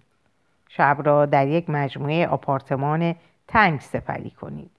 شب 0.69 0.97
را 1.05 1.27
در 1.27 1.49
یک 1.49 1.71
مجموعه 1.71 2.27
آپارتمان 2.27 3.15
تنگ 3.49 3.81
سپری 3.81 4.31
کنید. 4.31 4.71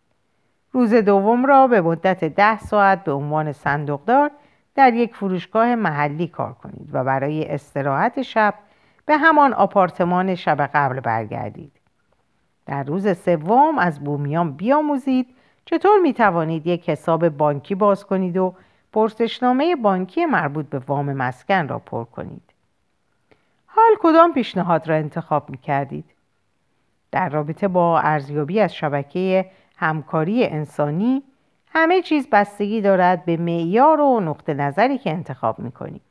روز 0.74 0.94
دوم 0.94 1.46
را 1.46 1.68
به 1.68 1.82
مدت 1.82 2.24
ده 2.24 2.60
ساعت 2.60 3.04
به 3.04 3.12
عنوان 3.12 3.52
صندوقدار 3.52 4.32
در 4.76 4.94
یک 4.94 5.16
فروشگاه 5.16 5.76
محلی 5.76 6.28
کار 6.28 6.54
کنید 6.54 6.90
و 6.94 7.04
برای 7.04 7.46
استراحت 7.46 8.22
شب 8.22 8.54
به 9.06 9.18
همان 9.18 9.54
آپارتمان 9.54 10.36
شب 10.36 10.70
قبل 10.74 11.00
برگردید. 11.00 11.72
در 12.66 12.84
روز 12.84 13.18
سوم 13.18 13.80
از 13.80 14.04
بومیان 14.04 14.52
بیاموزید. 14.52 15.28
چطور 15.66 16.00
می 16.00 16.14
توانید 16.14 16.68
یک 16.68 16.90
حساب 16.90 17.30
بانکی 17.30 17.76
باز 17.76 18.06
کنید 18.06 18.38
و 18.38 18.54
پرسشنامه 18.94 19.76
بانکی 19.76 20.26
مربوط 20.26 20.66
به 20.66 20.80
وام 20.80 21.14
مسکن 21.14 21.68
را 21.68 21.80
پر 21.80 22.04
کنید؟ 22.04 22.54
حال 23.66 23.96
کدام 24.00 24.34
پیشنهاد 24.34 24.88
را 24.90 24.96
انتخاب 24.96 25.50
می 25.50 25.58
کردید؟ 25.58 26.06
در 27.12 27.30
رابطه 27.30 27.68
با 27.68 28.00
ارزیابی 28.00 28.60
از 28.60 28.76
شبکه 28.76 29.46
همکاری 29.84 30.46
انسانی 30.46 31.24
همه 31.68 32.02
چیز 32.02 32.28
بستگی 32.32 32.82
دارد 32.82 33.26
به 33.26 33.38
معیار 33.38 34.02
و 34.02 34.20
نقطه 34.20 34.54
نظری 34.54 34.98
که 34.98 35.10
انتخاب 35.10 35.60
می 35.60 35.72
کنید. 35.72 36.02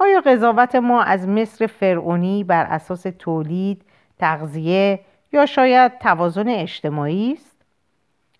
آیا 0.00 0.20
قضاوت 0.20 0.74
ما 0.74 1.02
از 1.02 1.28
مصر 1.28 1.66
فرعونی 1.66 2.44
بر 2.44 2.64
اساس 2.64 3.06
تولید، 3.18 3.82
تغذیه 4.18 5.00
یا 5.32 5.46
شاید 5.46 5.98
توازن 5.98 6.48
اجتماعی 6.48 7.32
است؟ 7.32 7.56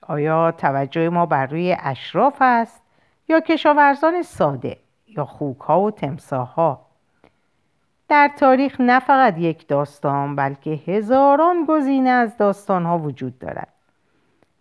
آیا 0.03 0.53
توجه 0.53 1.09
ما 1.09 1.27
بر 1.27 1.47
روی 1.47 1.77
اشراف 1.81 2.37
است 2.41 2.83
یا 3.29 3.41
کشاورزان 3.41 4.23
ساده 4.23 4.77
یا 5.07 5.25
خوک 5.25 5.61
ها 5.61 5.81
و 5.81 5.91
تمساه 5.91 6.55
ها؟ 6.55 6.87
در 8.09 8.31
تاریخ 8.39 8.81
نه 8.81 9.01
فقط 9.01 9.39
یک 9.39 9.69
داستان 9.69 10.37
بلکه 10.37 10.71
هزاران 10.71 11.67
گزینه 11.69 12.11
از 12.11 12.37
داستانها 12.37 12.99
وجود 12.99 13.39
دارد 13.39 13.69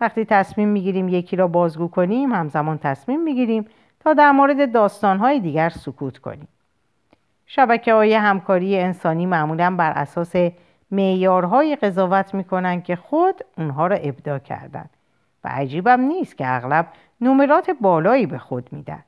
وقتی 0.02 0.26
تصمیم 0.26 0.68
می‌گیریم 0.68 1.10
یکی 1.10 1.36
را 1.36 1.48
بازگو 1.48 1.88
کنیم 1.88 2.34
همزمان 2.34 2.78
تصمیم 2.78 3.24
می‌گیریم 3.24 3.66
تا 4.00 4.14
در 4.14 4.32
مورد 4.32 4.72
داستانهای 4.72 5.40
دیگر 5.40 5.70
سکوت 5.70 6.18
کنیم. 6.18 6.48
شبکه 7.46 7.94
های 7.94 8.14
همکاری 8.14 8.80
انسانی 8.80 9.26
معمولا 9.26 9.76
بر 9.76 9.92
اساس 9.92 10.36
معیارهای 10.92 11.76
قضاوت 11.76 12.34
می‌کنن 12.34 12.82
که 12.82 12.96
خود 12.96 13.36
اونها 13.58 13.88
را 13.88 13.96
ابدا 13.96 14.40
کردن 14.40 14.86
و 15.44 15.48
عجیبم 15.48 16.02
نیست 16.02 16.38
که 16.38 16.56
اغلب 16.56 16.88
نمرات 17.22 17.70
بالایی 17.82 18.26
به 18.26 18.38
خود 18.38 18.70
میدن. 18.72 19.04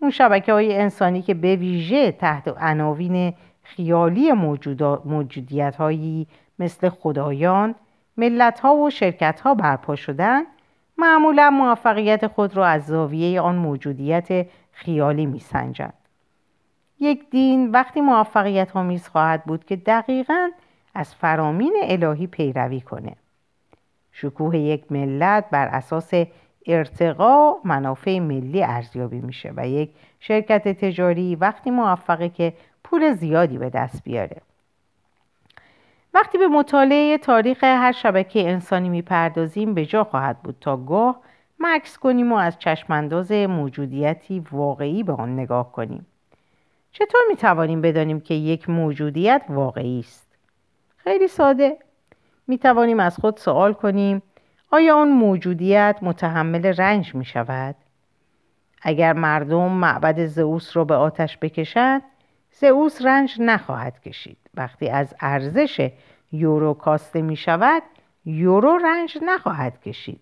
اون 0.00 0.10
شبکه 0.10 0.52
های 0.52 0.76
انسانی 0.76 1.22
که 1.22 1.34
به 1.34 1.56
ویژه 1.56 2.12
تحت 2.12 2.48
عناوین 2.48 3.34
خیالی 3.62 4.32
موجودیت 5.04 5.76
هایی 5.76 6.26
مثل 6.58 6.88
خدایان 6.88 7.74
ملت 8.16 8.60
ها 8.60 8.76
و 8.76 8.90
شرکت 8.90 9.40
ها 9.40 9.54
برپا 9.54 9.96
شدن 9.96 10.42
معمولا 10.98 11.50
موفقیت 11.50 12.26
خود 12.26 12.56
را 12.56 12.66
از 12.66 12.86
زاویه 12.86 13.40
آن 13.40 13.56
موجودیت 13.56 14.46
خیالی 14.72 15.26
میسنجند. 15.26 15.94
یک 17.00 17.30
دین 17.30 17.70
وقتی 17.70 18.00
موفقیت 18.00 18.76
آمیز 18.76 19.08
خواهد 19.08 19.44
بود 19.44 19.64
که 19.64 19.76
دقیقا 19.76 20.50
از 20.94 21.14
فرامین 21.14 21.76
الهی 21.82 22.26
پیروی 22.26 22.80
کنه. 22.80 23.16
شکوه 24.12 24.58
یک 24.58 24.92
ملت 24.92 25.50
بر 25.50 25.68
اساس 25.68 26.10
ارتقا 26.66 27.54
منافع 27.64 28.18
ملی 28.18 28.62
ارزیابی 28.62 29.20
میشه 29.20 29.52
و 29.56 29.68
یک 29.68 29.90
شرکت 30.20 30.68
تجاری 30.68 31.36
وقتی 31.36 31.70
موفقه 31.70 32.28
که 32.28 32.52
پول 32.84 33.12
زیادی 33.12 33.58
به 33.58 33.70
دست 33.70 34.04
بیاره. 34.04 34.36
وقتی 36.14 36.38
به 36.38 36.48
مطالعه 36.48 37.18
تاریخ 37.18 37.64
هر 37.64 37.92
شبکه 37.92 38.48
انسانی 38.50 38.88
می‌پردازیم 38.88 39.74
به 39.74 39.86
جا 39.86 40.04
خواهد 40.04 40.42
بود 40.42 40.56
تا 40.60 40.76
گاه 40.76 41.20
مکس 41.58 41.98
کنیم 41.98 42.32
و 42.32 42.36
از 42.36 42.58
چشمانداز 42.58 43.32
موجودیتی 43.32 44.44
واقعی 44.52 45.02
به 45.02 45.12
آن 45.12 45.34
نگاه 45.34 45.72
کنیم 45.72 46.06
چطور 46.92 47.20
می 47.28 47.36
توانیم 47.36 47.80
بدانیم 47.80 48.20
که 48.20 48.34
یک 48.34 48.70
موجودیت 48.70 49.42
واقعی 49.48 50.00
است؟ 50.00 50.36
خیلی 50.96 51.28
ساده 51.28 51.78
می 52.46 52.58
توانیم 52.58 53.00
از 53.00 53.16
خود 53.16 53.36
سوال 53.36 53.72
کنیم 53.72 54.22
آیا 54.70 54.96
آن 54.96 55.08
موجودیت 55.08 55.96
متحمل 56.02 56.66
رنج 56.66 57.14
می 57.14 57.24
شود؟ 57.24 57.74
اگر 58.82 59.12
مردم 59.12 59.72
معبد 59.72 60.26
زئوس 60.26 60.76
را 60.76 60.84
به 60.84 60.94
آتش 60.94 61.38
بکشند 61.38 62.02
زئوس 62.50 63.02
رنج 63.02 63.36
نخواهد 63.40 64.00
کشید 64.00 64.43
وقتی 64.56 64.88
از 64.88 65.14
ارزش 65.20 65.90
یورو 66.32 66.74
کاسته 66.74 67.22
می 67.22 67.36
شود 67.36 67.82
یورو 68.24 68.78
رنج 68.78 69.18
نخواهد 69.22 69.80
کشید. 69.80 70.20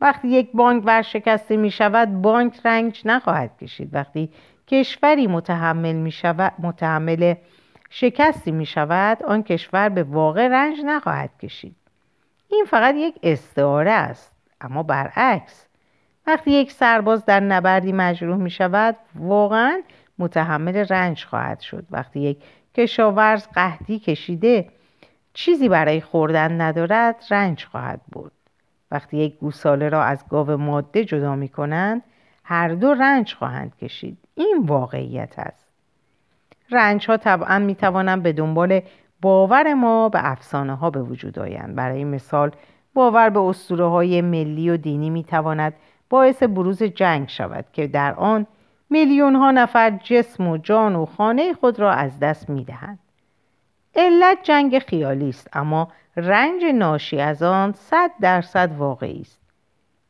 وقتی 0.00 0.28
یک 0.28 0.52
بانک 0.54 0.82
ورشکسته 0.86 1.56
می 1.56 1.70
شود 1.70 2.22
بانک 2.22 2.60
رنج 2.64 3.02
نخواهد 3.04 3.58
کشید. 3.58 3.94
وقتی 3.94 4.30
کشوری 4.66 5.26
متحمل 5.26 5.92
می 5.92 6.10
شود 6.10 6.52
متحمل 6.58 7.34
شکستی 7.90 8.50
می 8.50 8.66
شود 8.66 9.22
آن 9.22 9.42
کشور 9.42 9.88
به 9.88 10.02
واقع 10.02 10.48
رنج 10.48 10.80
نخواهد 10.84 11.38
کشید. 11.38 11.76
این 12.48 12.64
فقط 12.64 12.94
یک 12.94 13.18
استعاره 13.22 13.90
است 13.90 14.32
اما 14.60 14.82
برعکس. 14.82 15.66
وقتی 16.26 16.50
یک 16.50 16.72
سرباز 16.72 17.24
در 17.24 17.40
نبردی 17.40 17.92
مجروح 17.92 18.36
می 18.36 18.50
شود 18.50 18.96
واقعا 19.14 19.82
متحمل 20.18 20.76
رنج 20.76 21.24
خواهد 21.24 21.60
شد. 21.60 21.86
وقتی 21.90 22.20
یک 22.20 22.42
کشاورز 22.74 23.48
قهدی 23.54 23.98
کشیده 23.98 24.68
چیزی 25.34 25.68
برای 25.68 26.00
خوردن 26.00 26.60
ندارد 26.60 27.24
رنج 27.30 27.64
خواهد 27.64 28.00
بود 28.12 28.32
وقتی 28.90 29.16
یک 29.16 29.38
گوساله 29.38 29.88
را 29.88 30.02
از 30.02 30.24
گاو 30.28 30.50
ماده 30.50 31.04
جدا 31.04 31.36
می 31.36 31.48
کنند 31.48 32.02
هر 32.44 32.68
دو 32.68 32.94
رنج 32.94 33.34
خواهند 33.34 33.76
کشید. 33.76 34.18
این 34.34 34.62
واقعیت 34.66 35.38
است. 35.38 35.66
رنج 36.70 37.06
ها 37.06 37.16
طبعا 37.16 37.58
می 37.58 37.74
توانند 37.74 38.22
به 38.22 38.32
دنبال 38.32 38.80
باور 39.20 39.74
ما 39.74 40.08
به 40.08 40.30
افسانه 40.30 40.74
ها 40.74 40.90
به 40.90 41.02
وجود 41.02 41.38
آیند. 41.38 41.74
برای 41.74 42.04
مثال 42.04 42.50
باور 42.94 43.30
به 43.30 43.40
اسطوره 43.40 43.84
های 43.84 44.22
ملی 44.22 44.70
و 44.70 44.76
دینی 44.76 45.10
می 45.10 45.24
تواند 45.24 45.74
باعث 46.10 46.42
بروز 46.42 46.82
جنگ 46.82 47.28
شود 47.28 47.64
که 47.72 47.86
در 47.86 48.14
آن 48.14 48.46
میلیون 48.90 49.36
ها 49.36 49.50
نفر 49.50 49.90
جسم 49.90 50.46
و 50.48 50.56
جان 50.56 50.96
و 50.96 51.06
خانه 51.06 51.52
خود 51.52 51.80
را 51.80 51.92
از 51.92 52.18
دست 52.18 52.50
می 52.50 52.64
دهند. 52.64 52.98
علت 53.94 54.38
جنگ 54.42 54.78
خیالی 54.78 55.28
است 55.28 55.48
اما 55.52 55.92
رنج 56.16 56.64
ناشی 56.64 57.20
از 57.20 57.42
آن 57.42 57.72
صد 57.72 58.10
درصد 58.20 58.72
واقعی 58.78 59.20
است. 59.20 59.40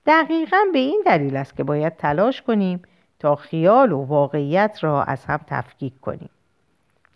دقیقا 0.07 0.57
به 0.73 0.79
این 0.79 1.03
دلیل 1.07 1.37
است 1.37 1.57
که 1.57 1.65
باید 1.65 1.97
تلاش 1.97 2.43
کنیم 2.43 2.83
تا 3.19 3.37
خیال 3.37 3.93
و 3.93 4.05
واقعیت 4.05 4.79
را 4.81 5.03
از 5.03 5.25
هم 5.25 5.41
تفکیک 5.47 6.01
کنیم. 6.01 6.31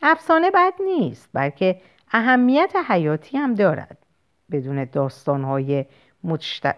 افسانه 0.03 0.51
بد 0.51 0.73
نیست 0.85 1.29
بلکه 1.33 1.81
اهمیت 2.13 2.73
حیاتی 2.89 3.39
هم 3.39 3.55
دارد. 3.55 3.99
بدون 4.51 4.85
داستانهای 4.85 5.85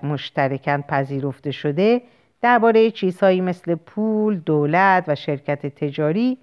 مشترکن 0.02 0.80
پذیرفته 0.82 1.50
شده 1.50 2.02
درباره 2.46 2.90
چیزهایی 2.90 3.40
مثل 3.40 3.74
پول، 3.74 4.38
دولت 4.38 5.04
و 5.08 5.14
شرکت 5.14 5.66
تجاری 5.66 6.38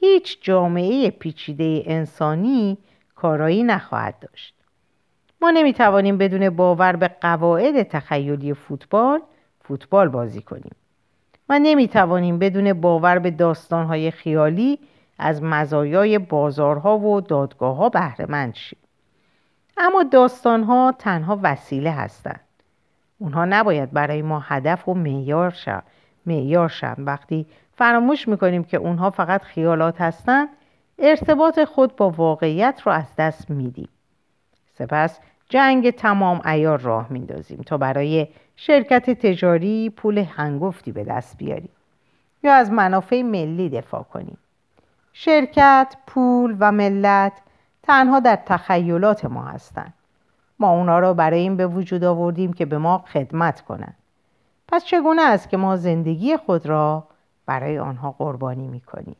هیچ 0.00 0.38
جامعه 0.42 1.10
پیچیده 1.10 1.82
انسانی 1.86 2.78
کارایی 3.14 3.62
نخواهد 3.62 4.18
داشت. 4.20 4.54
ما 5.40 5.50
نمی‌توانیم 5.50 6.18
بدون 6.18 6.50
باور 6.50 6.96
به 6.96 7.08
قواعد 7.08 7.82
تخیلی 7.82 8.54
فوتبال 8.54 9.20
فوتبال 9.60 10.08
بازی 10.08 10.42
کنیم. 10.42 10.74
و 11.48 11.58
نمی‌توانیم 11.58 12.38
بدون 12.38 12.72
باور 12.72 13.18
به 13.18 13.30
داستانهای 13.30 14.10
خیالی 14.10 14.78
از 15.18 15.42
مزایای 15.42 16.18
بازارها 16.18 16.98
و 16.98 17.20
دادگاه 17.20 17.76
ها 17.76 17.90
شیم. 18.54 18.78
اما 19.76 20.02
داستانها 20.02 20.94
تنها 20.98 21.40
وسیله 21.42 21.90
هستند. 21.90 22.40
اونها 23.22 23.44
نباید 23.44 23.92
برای 23.92 24.22
ما 24.22 24.40
هدف 24.40 24.88
و 24.88 24.94
معیار 24.94 25.50
شن. 25.50 25.82
معیار. 26.26 26.72
وقتی 26.98 27.46
فراموش 27.74 28.28
می‌کنیم 28.28 28.64
که 28.64 28.76
اونها 28.76 29.10
فقط 29.10 29.42
خیالات 29.42 30.00
هستند 30.00 30.48
ارتباط 30.98 31.64
خود 31.64 31.96
با 31.96 32.10
واقعیت 32.10 32.82
رو 32.84 32.92
از 32.92 33.16
دست 33.18 33.50
میدیم 33.50 33.88
سپس 34.74 35.20
جنگ 35.48 35.90
تمام 35.90 36.40
ایار 36.44 36.80
راه 36.80 37.06
میندازیم 37.10 37.62
تا 37.66 37.78
برای 37.78 38.28
شرکت 38.56 39.10
تجاری 39.10 39.90
پول 39.90 40.18
هنگفتی 40.18 40.92
به 40.92 41.04
دست 41.04 41.36
بیاریم 41.36 41.72
یا 42.42 42.54
از 42.54 42.70
منافع 42.70 43.22
ملی 43.22 43.68
دفاع 43.68 44.02
کنیم 44.02 44.38
شرکت، 45.12 45.96
پول 46.06 46.56
و 46.60 46.72
ملت 46.72 47.32
تنها 47.82 48.20
در 48.20 48.38
تخیلات 48.46 49.24
ما 49.24 49.44
هستند 49.44 49.94
ما 50.62 50.70
اونا 50.70 50.98
را 50.98 51.14
برای 51.14 51.40
این 51.40 51.56
به 51.56 51.66
وجود 51.66 52.04
آوردیم 52.04 52.52
که 52.52 52.66
به 52.66 52.78
ما 52.78 52.98
خدمت 52.98 53.60
کنند 53.60 53.96
پس 54.68 54.84
چگونه 54.84 55.22
است 55.22 55.48
که 55.48 55.56
ما 55.56 55.76
زندگی 55.76 56.36
خود 56.36 56.66
را 56.66 57.04
برای 57.46 57.78
آنها 57.78 58.10
قربانی 58.18 58.68
می‌کنیم؟ 58.68 59.16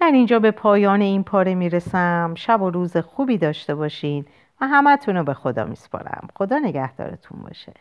در 0.00 0.10
اینجا 0.10 0.38
به 0.38 0.50
پایان 0.50 1.00
این 1.00 1.24
پاره 1.24 1.54
می‌رسم. 1.54 2.34
شب 2.36 2.62
و 2.62 2.70
روز 2.70 2.96
خوبی 2.96 3.38
داشته 3.38 3.74
باشین 3.74 4.26
و 4.60 4.66
همتون 4.66 5.16
رو 5.16 5.24
به 5.24 5.34
خدا 5.34 5.64
میسپارم. 5.64 6.28
خدا 6.36 6.58
نگهدارتون 6.58 7.42
باشه. 7.42 7.72